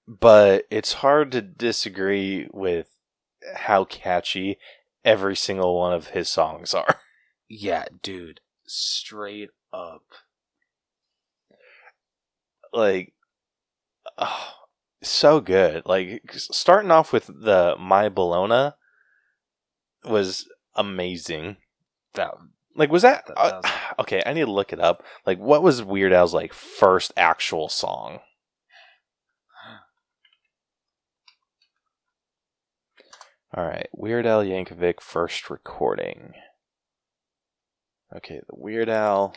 [0.06, 2.88] but it's hard to disagree with
[3.56, 4.58] how catchy
[5.04, 7.00] every single one of his songs are.
[7.46, 10.02] Yeah, dude, straight up.
[12.72, 13.12] like,
[14.18, 14.52] oh,
[15.02, 15.84] so good.
[15.86, 18.72] Like starting off with the My Bologna
[20.04, 21.58] was amazing.
[22.14, 22.34] That
[22.74, 24.22] Like, was that, That- that okay?
[24.24, 25.04] I need to look it up.
[25.26, 28.20] Like, what was Weird Al's like first actual song?
[33.56, 36.32] All right, Weird Al Yankovic first recording.
[38.16, 39.32] Okay, the Weird Al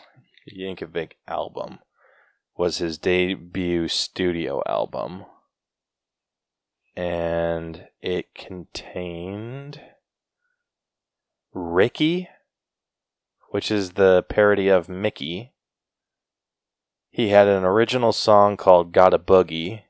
[0.51, 1.79] Yankovic album
[2.55, 5.25] was his debut studio album.
[6.95, 9.79] and it contained
[11.53, 12.27] Ricky,
[13.51, 15.53] which is the parody of Mickey.
[17.11, 19.83] He had an original song called Gotta Boogie.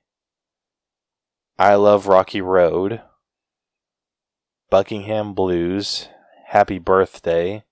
[1.58, 3.02] I Love Rocky Road.
[4.70, 6.10] Buckingham Blues.
[6.48, 7.64] Happy Birthday.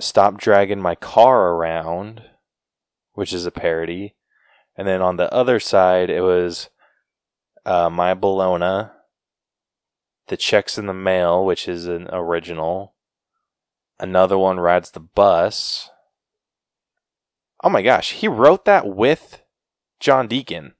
[0.00, 2.22] Stop Dragging My Car Around,
[3.12, 4.16] which is a parody.
[4.76, 6.70] And then on the other side, it was
[7.64, 8.90] uh, My Bologna.
[10.26, 12.94] The Checks in the Mail, which is an original.
[14.00, 15.90] Another one rides the bus.
[17.62, 19.42] Oh my gosh, he wrote that with
[20.00, 20.74] John Deacon.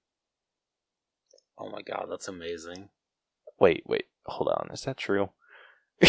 [1.56, 2.88] Oh my god, that's amazing.
[3.60, 4.70] Wait, wait, hold on.
[4.72, 5.30] Is that true?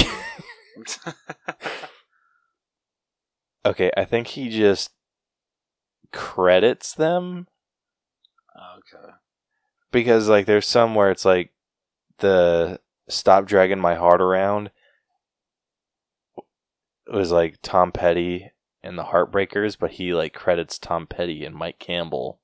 [3.66, 4.92] okay, I think he just
[6.12, 7.48] credits them
[8.56, 9.14] okay.
[9.92, 11.52] because like there's some where it's like
[12.20, 14.72] the stop dragging my heart around
[17.08, 18.52] was like Tom Petty
[18.82, 22.40] and the Heartbreakers, but he like credits Tom Petty and Mike Campbell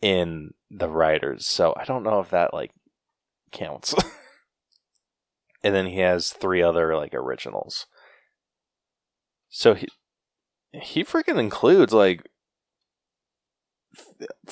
[0.00, 1.46] in the writers.
[1.46, 2.72] So I don't know if that like
[3.52, 3.94] counts.
[5.64, 7.86] and then he has three other like originals.
[9.48, 9.88] So he
[10.72, 12.28] he freaking includes like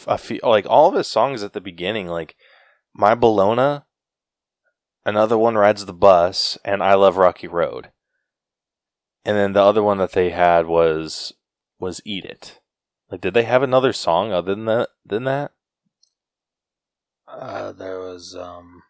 [0.07, 2.37] a few, like all of his songs at the beginning, like
[2.95, 3.85] My Bologna,
[5.05, 7.91] another one rides the bus, and I Love Rocky Road.
[9.25, 11.33] And then the other one that they had was
[11.79, 12.61] was Eat It.
[13.11, 14.89] Like, did they have another song other than that?
[15.05, 15.53] Than that?
[17.39, 18.83] Uh, there was um,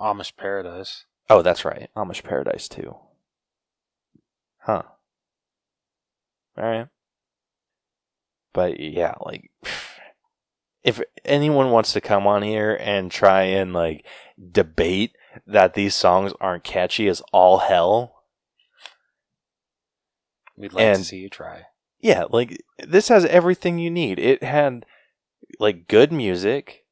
[0.00, 1.04] Amish Paradise.
[1.28, 2.96] Oh, that's right, Amish Paradise too.
[4.58, 4.82] Huh.
[6.58, 6.88] All right.
[8.52, 9.50] But yeah, like,
[10.84, 14.04] if anyone wants to come on here and try and like
[14.50, 15.12] debate
[15.46, 18.16] that these songs aren't catchy as all hell,
[20.56, 21.62] We'd like to see you try.
[22.00, 24.18] yeah, like this has everything you need.
[24.18, 24.84] It had
[25.58, 26.84] like good music.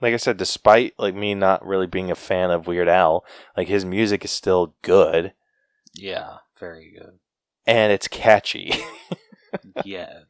[0.00, 3.24] Like I said, despite like me not really being a fan of Weird Al,
[3.56, 5.32] like his music is still good
[5.94, 7.18] Yeah, very good.
[7.66, 8.72] and it's catchy.
[9.84, 10.20] yeah.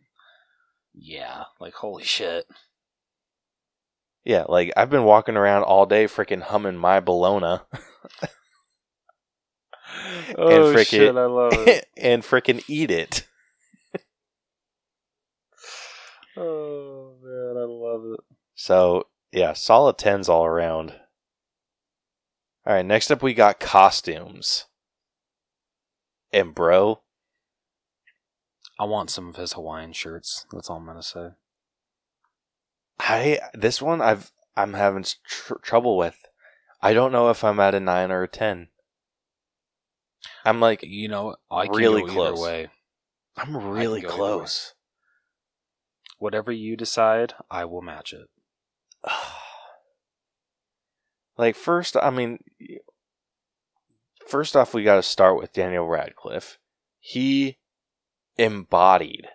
[0.95, 2.47] Yeah, like holy shit.
[4.25, 7.61] yeah, like I've been walking around all day freaking humming my Bologna
[10.37, 11.87] Oh frickin- shit, I love it.
[11.97, 13.27] and freaking eat it.
[16.37, 18.21] oh man, I love it.
[18.55, 20.95] So yeah, solid tens all around.
[22.67, 24.67] All right, next up we got costumes.
[26.33, 27.01] And bro,
[28.79, 30.47] I want some of his Hawaiian shirts.
[30.53, 31.31] That's all I'm gonna say.
[33.01, 36.17] I this one I've I'm having tr- trouble with.
[36.83, 38.69] I don't know if I'm at a nine or a ten.
[40.45, 42.41] I'm like You know, I can Really close.
[42.41, 42.69] way.
[43.37, 44.75] I'm really close.
[46.19, 48.29] Whatever you decide, I will match it.
[51.39, 52.39] like first, I mean,
[54.27, 56.59] first off, we got to start with Daniel Radcliffe.
[57.01, 57.59] He
[58.37, 59.29] embodied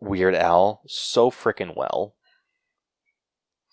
[0.00, 2.14] Weird Al so freaking well.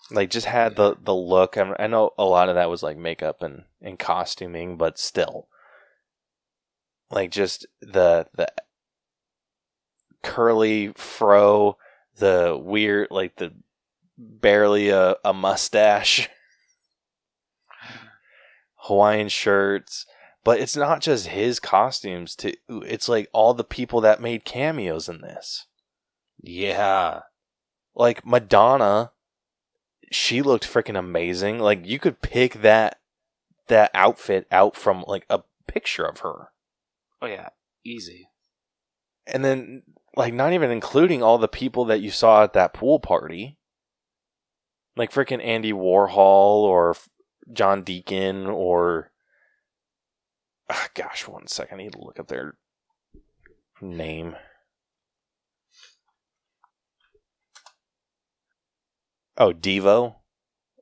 [0.10, 1.58] Like, just had the the look.
[1.58, 5.48] I, I know a lot of that was like makeup and and costuming, but still,
[7.10, 8.52] like just the the
[10.22, 11.78] curly fro,
[12.18, 13.54] the weird like the
[14.22, 16.30] barely a, a mustache.
[18.76, 20.06] Hawaiian shirts,
[20.44, 25.08] but it's not just his costumes To It's like all the people that made cameos
[25.08, 25.68] in this.
[26.42, 27.22] Yeah.
[27.94, 29.12] Like Madonna,
[30.12, 31.60] she looked freaking amazing.
[31.60, 33.00] Like you could pick that
[33.68, 36.50] that outfit out from like a picture of her.
[37.22, 37.50] Oh yeah.
[37.86, 38.30] Easy.
[39.28, 39.84] And then
[40.16, 43.58] like not even including all the people that you saw at that pool party.
[44.96, 46.96] Like freaking Andy Warhol or
[47.52, 49.12] John Deacon or
[50.70, 52.56] ah, gosh, one second, I need to look up their
[53.82, 54.36] name.
[59.38, 60.16] Oh, Devo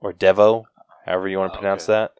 [0.01, 0.65] or Devo,
[1.05, 1.93] however you want to pronounce Okay.
[1.93, 2.11] that.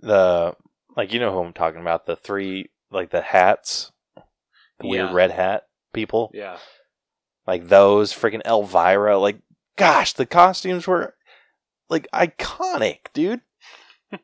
[0.00, 0.56] The
[0.96, 5.30] like you know who I'm talking about, the three like the hats, the weird red
[5.30, 6.58] hat people Yeah.
[7.46, 9.18] like those freaking Elvira.
[9.18, 9.38] Like,
[9.80, 11.14] gosh, the costumes were
[11.88, 13.40] like iconic, dude.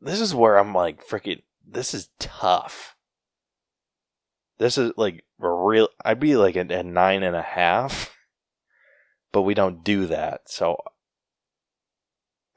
[0.00, 2.96] this is where I'm like, freaking, this is tough.
[4.58, 5.88] This is like real.
[6.04, 8.16] I'd be like a, a nine and a half,
[9.30, 10.50] but we don't do that.
[10.50, 10.78] So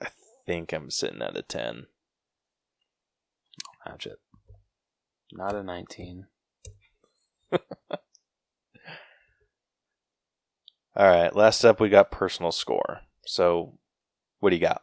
[0.01, 0.07] I
[0.47, 1.85] think I'm sitting at a 10.
[3.85, 4.17] Match it.
[5.31, 6.25] Not a 19.
[10.95, 13.01] All right, last up we got personal score.
[13.25, 13.77] So
[14.39, 14.81] what do you got?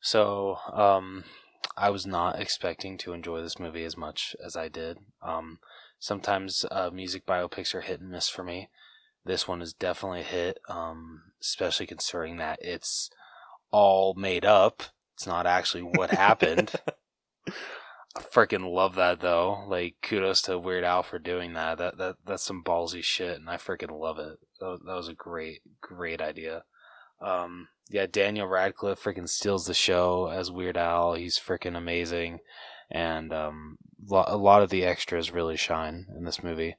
[0.00, 1.24] So, um,
[1.76, 4.98] I was not expecting to enjoy this movie as much as I did.
[5.22, 5.58] Um,
[5.98, 8.70] sometimes uh, music biopics are hit and miss for me.
[9.24, 13.10] This one is definitely a hit, um, especially considering that it's
[13.70, 14.82] all made up.
[15.14, 16.72] It's not actually what happened.
[18.16, 19.64] I freaking love that though.
[19.68, 21.78] Like kudos to Weird Al for doing that.
[21.78, 24.38] That that that's some ballsy shit, and I freaking love it.
[24.58, 26.64] That was, that was a great great idea.
[27.20, 31.14] Um, yeah, Daniel Radcliffe freaking steals the show as Weird Al.
[31.14, 32.40] He's freaking amazing,
[32.90, 33.78] and um,
[34.08, 36.76] lo- a lot of the extras really shine in this movie.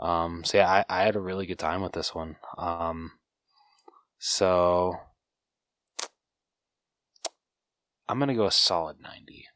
[0.00, 2.36] Um, so yeah, I, I had a really good time with this one.
[2.58, 3.12] Um,
[4.18, 4.94] so
[8.08, 9.46] I'm gonna go a solid ninety.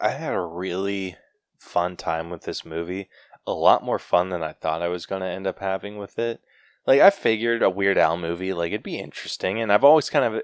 [0.00, 1.16] I had a really
[1.58, 3.08] fun time with this movie.
[3.46, 6.18] A lot more fun than I thought I was going to end up having with
[6.18, 6.40] it.
[6.86, 10.24] Like I figured a Weird Al movie like it'd be interesting and I've always kind
[10.34, 10.42] of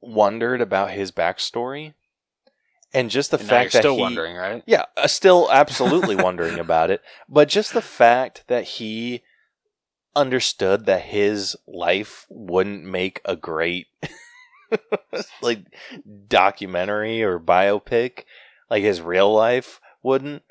[0.00, 1.94] wondered about his backstory.
[2.94, 4.62] And just the And fact that still he, wondering, right?
[4.66, 9.22] Yeah, uh, still absolutely wondering about it, but just the fact that he
[10.16, 13.88] understood that his life wouldn't make a great
[15.42, 15.60] like
[16.28, 18.24] documentary or biopic
[18.70, 20.42] like his real life wouldn't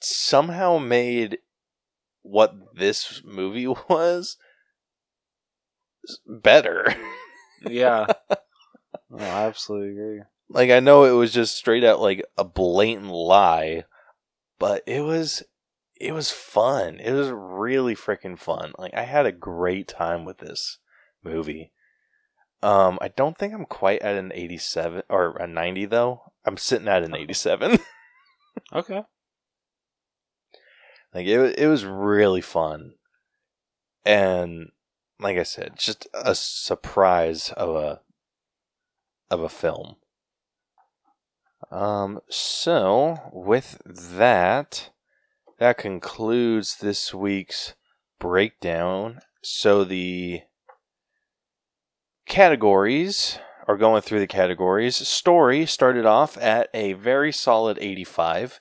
[0.00, 1.38] somehow made
[2.22, 4.36] what this movie was
[6.26, 6.94] better
[7.66, 8.06] Yeah.
[9.10, 10.22] no, I absolutely agree.
[10.48, 13.84] like I know it was just straight out like a blatant lie,
[14.58, 15.42] but it was
[16.00, 16.98] it was fun.
[16.98, 18.72] It was really freaking fun.
[18.78, 20.78] Like I had a great time with this
[21.22, 21.72] movie.
[22.62, 26.32] Um I don't think I'm quite at an 87 or a 90 though.
[26.44, 27.78] I'm sitting at an 87.
[28.72, 29.02] Okay.
[31.14, 32.94] like it it was really fun.
[34.04, 34.70] And
[35.18, 38.00] like I said, just a surprise of a
[39.30, 39.96] of a film.
[41.70, 44.90] Um, so with that,
[45.58, 47.74] that concludes this week's
[48.18, 49.20] breakdown.
[49.42, 50.42] So the
[52.30, 54.96] categories are going through the categories.
[54.96, 58.60] Story started off at a very solid 85.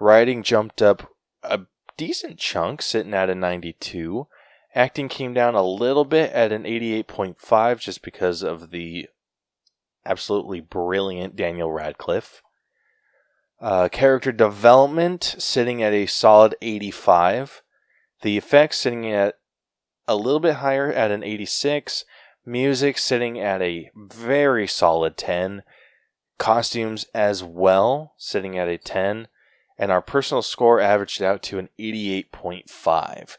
[0.00, 1.08] Writing jumped up
[1.42, 1.60] a
[1.96, 4.26] decent chunk, sitting at a 92.
[4.74, 9.06] Acting came down a little bit at an 88.5 just because of the
[10.04, 12.42] absolutely brilliant Daniel Radcliffe.
[13.60, 17.62] Uh, character development sitting at a solid 85.
[18.22, 19.34] The effects sitting at
[20.08, 22.04] a little bit higher at an 86.
[22.46, 25.62] Music sitting at a very solid 10.
[26.38, 29.28] Costumes as well sitting at a 10.
[29.78, 33.36] And our personal score averaged out to an 88.5.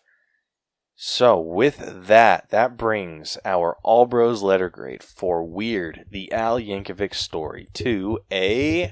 [0.98, 7.14] So, with that, that brings our All Bros letter grade for Weird, the Al Yankovic
[7.14, 8.92] story, to a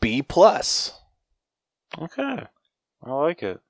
[0.00, 0.98] B plus.
[1.96, 2.46] Okay.
[3.04, 3.60] I like it.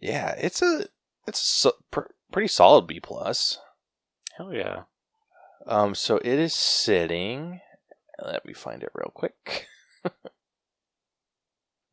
[0.00, 0.86] Yeah, it's a
[1.26, 2.02] it's a
[2.32, 3.58] pretty solid B plus.
[4.36, 4.82] Hell yeah.
[5.66, 7.60] Um, so it is sitting.
[8.20, 9.66] Let me find it real quick.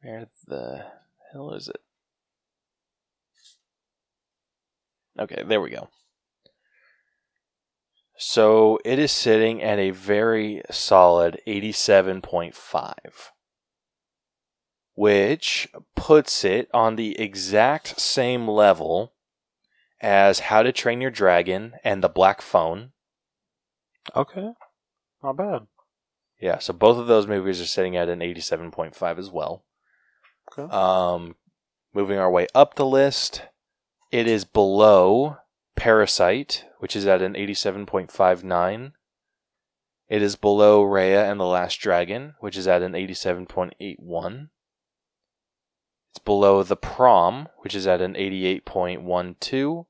[0.02, 0.86] Where the
[1.32, 1.82] hell is it?
[5.20, 5.90] Okay, there we go.
[8.18, 12.94] So it is sitting at a very solid 87.5,
[14.96, 19.14] which puts it on the exact same level
[20.02, 22.92] as How to Train Your Dragon and The Black Phone.
[24.16, 24.52] Okay.
[25.24, 25.68] Not bad.
[26.40, 29.66] Yeah, so both of those movies are sitting at an 87.5 as well.
[30.52, 30.74] Okay.
[30.74, 31.36] Um,
[31.94, 33.44] moving our way up the list,
[34.12, 35.38] it is below
[35.76, 38.94] Parasite, which is at an 87.59.
[40.08, 44.50] It is below Raya and the Last Dragon, which is at an 87.81.
[46.12, 49.86] It's below The Prom, which is at an 88.12.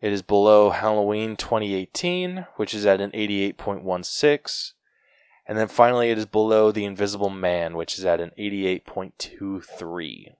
[0.00, 4.72] It is below Halloween 2018, which is at an 88.16.
[5.46, 10.34] And then finally, it is below The Invisible Man, which is at an 88.23.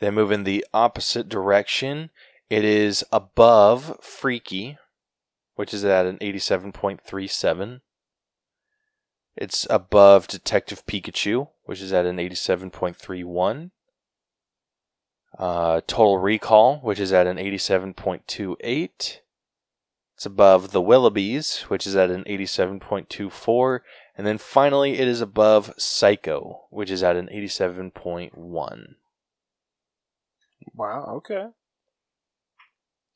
[0.00, 2.10] Then move in the opposite direction.
[2.50, 4.76] It is above Freaky,
[5.54, 7.80] which is at an 87.37.
[9.36, 13.70] It's above Detective Pikachu, which is at an 87.31.
[15.38, 19.18] Uh, Total Recall, which is at an 87.28.
[20.14, 23.80] It's above The Willoughbys, which is at an 87.24.
[24.16, 28.94] And then finally, it is above Psycho, which is at an 87.1.
[30.72, 31.04] Wow.
[31.16, 31.46] Okay.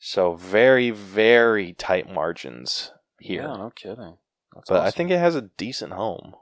[0.01, 3.43] So very, very tight margins here.
[3.43, 3.57] Yeah.
[3.57, 4.17] No kidding.
[4.59, 6.35] That's but I think it has a decent home.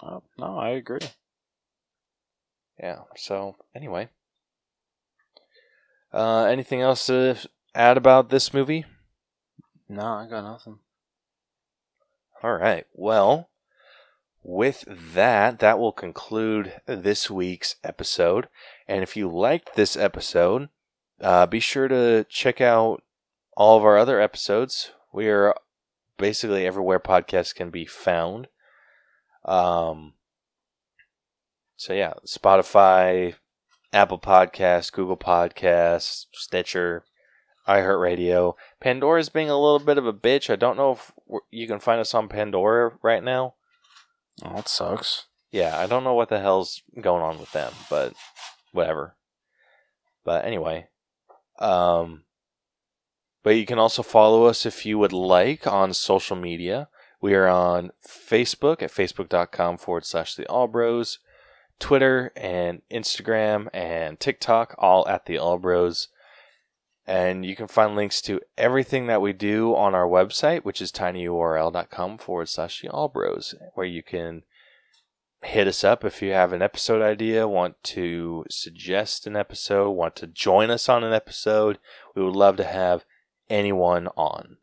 [0.00, 1.00] Oh, no, I agree.
[2.78, 3.00] Yeah.
[3.16, 4.08] So anyway,
[6.12, 7.36] uh, anything else to
[7.74, 8.84] add about this movie?
[9.88, 10.78] No, I got nothing.
[12.42, 12.86] All right.
[12.92, 13.50] Well,
[14.42, 18.48] with that, that will conclude this week's episode.
[18.86, 20.68] And if you liked this episode,
[21.20, 23.02] uh, be sure to check out
[23.56, 24.92] all of our other episodes.
[25.12, 25.54] We are
[26.22, 28.46] basically everywhere podcasts can be found.
[29.44, 30.12] Um,
[31.74, 33.34] so yeah, Spotify,
[33.92, 37.04] Apple Podcasts, Google Podcasts, Stitcher,
[37.66, 38.54] iHeartRadio.
[38.80, 40.48] Pandora's being a little bit of a bitch.
[40.48, 41.10] I don't know if
[41.50, 43.54] you can find us on Pandora right now.
[44.44, 45.26] Oh, that sucks.
[45.50, 48.14] Yeah, I don't know what the hell's going on with them, but
[48.70, 49.16] whatever.
[50.24, 50.86] But anyway,
[51.58, 52.22] um,
[53.42, 56.88] but you can also follow us if you would like on social media.
[57.20, 61.18] We are on Facebook at facebook.com forward slash the Allbros,
[61.78, 66.08] Twitter and Instagram and TikTok, all at the Allbros.
[67.06, 70.92] And you can find links to everything that we do on our website, which is
[70.92, 74.44] tinyurl.com forward slash the Allbros, where you can
[75.42, 80.14] hit us up if you have an episode idea, want to suggest an episode, want
[80.16, 81.78] to join us on an episode.
[82.14, 83.04] We would love to have
[83.52, 84.56] anyone on.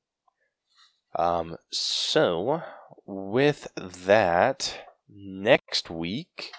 [1.15, 2.61] Um, so,
[3.05, 6.51] with that, next week,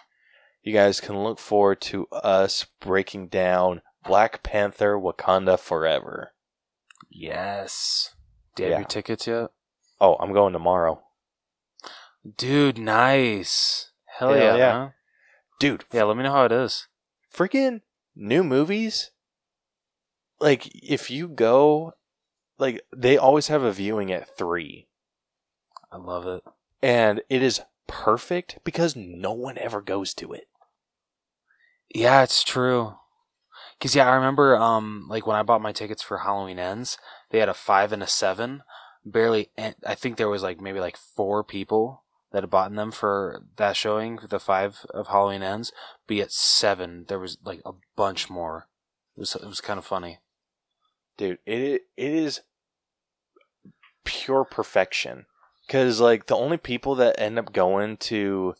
[0.63, 6.33] you guys can look forward to us breaking down Black Panther Wakanda Forever.
[7.11, 8.15] Yes.
[8.55, 8.79] Do you have Yeah.
[8.81, 9.51] your tickets yet?
[10.01, 11.03] Oh, I'm going tomorrow.
[12.37, 13.91] Dude, nice.
[14.19, 14.57] Hell, Hell yeah.
[14.57, 14.73] yeah.
[14.79, 14.95] man.
[15.59, 16.87] Dude, Yeah, let me know how it is.
[17.33, 17.81] freaking
[18.17, 19.11] new movies
[20.41, 21.93] like if you go
[22.61, 24.87] like they always have a viewing at 3
[25.93, 26.43] I love it.
[26.83, 30.47] and it is perfect because no one ever goes to it
[31.95, 32.95] Yeah, it's true.
[33.81, 36.99] Cause yeah, I remember um like when I bought my tickets for Halloween Ends,
[37.31, 38.63] they had a five and a seven.
[39.05, 42.93] Barely, en- I think there was like maybe like four people that had bought them
[42.93, 45.73] for that showing, the five of Halloween Ends.
[46.07, 48.69] But at seven, there was like a bunch more.
[49.17, 50.19] It was it was kind of funny.
[51.17, 52.43] dude it it is
[54.11, 55.27] pure perfection.
[55.69, 58.55] Cuz like the only people that end up going to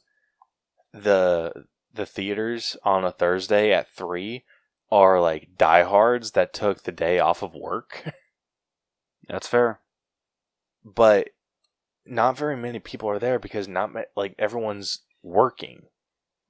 [0.93, 4.45] the the theaters on a Thursday at 3
[4.93, 8.13] are like diehards that took the day off of work.
[9.29, 9.81] That's fair.
[10.85, 11.31] but
[12.07, 15.83] not very many people are there because not like everyone's working.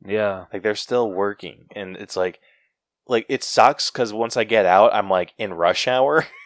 [0.05, 1.67] Yeah, like they're still working.
[1.75, 2.41] And it's like
[3.07, 6.27] like it sucks because once i get out i'm like in rush hour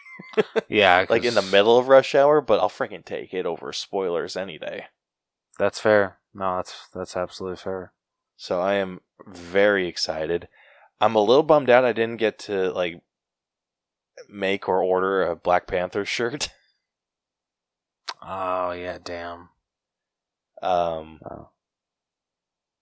[0.67, 1.05] yeah.
[1.09, 4.57] like in the middle of rush hour but i'll freaking take it over spoilers any
[4.57, 4.85] day
[5.59, 6.17] That's fair.
[6.33, 7.93] No, that's that's absolutely fair.
[8.35, 10.47] so i am very excited
[10.99, 13.01] i'm a little bummed out i didn't get to like
[14.29, 16.49] make or order a black panther shirt
[18.27, 19.49] Oh yeah, damn.
[20.61, 21.49] um Oh.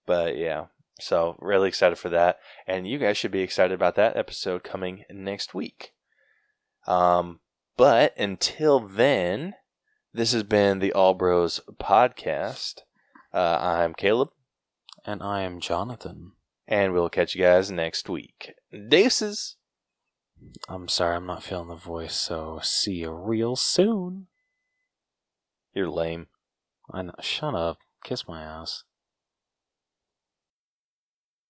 [0.06, 0.66] But yeah,
[1.00, 5.04] so really excited for that, and you guys should be excited about that episode coming
[5.10, 5.93] next week.
[6.88, 7.40] Um,
[7.78, 9.54] but until then,
[10.14, 12.80] this has been the All Bros podcast.
[13.34, 14.30] Uh, I'm Caleb,
[15.06, 16.34] And I am Jonathan.
[16.68, 18.54] and we'll catch you guys next week.
[18.90, 19.56] Deuces.
[20.68, 24.28] I'm sorry, I'm not feeling the voice, so see you real soon.
[25.74, 26.28] You're lame.
[26.92, 27.14] I know.
[27.22, 27.78] Shut up.
[28.04, 28.84] Kiss my ass.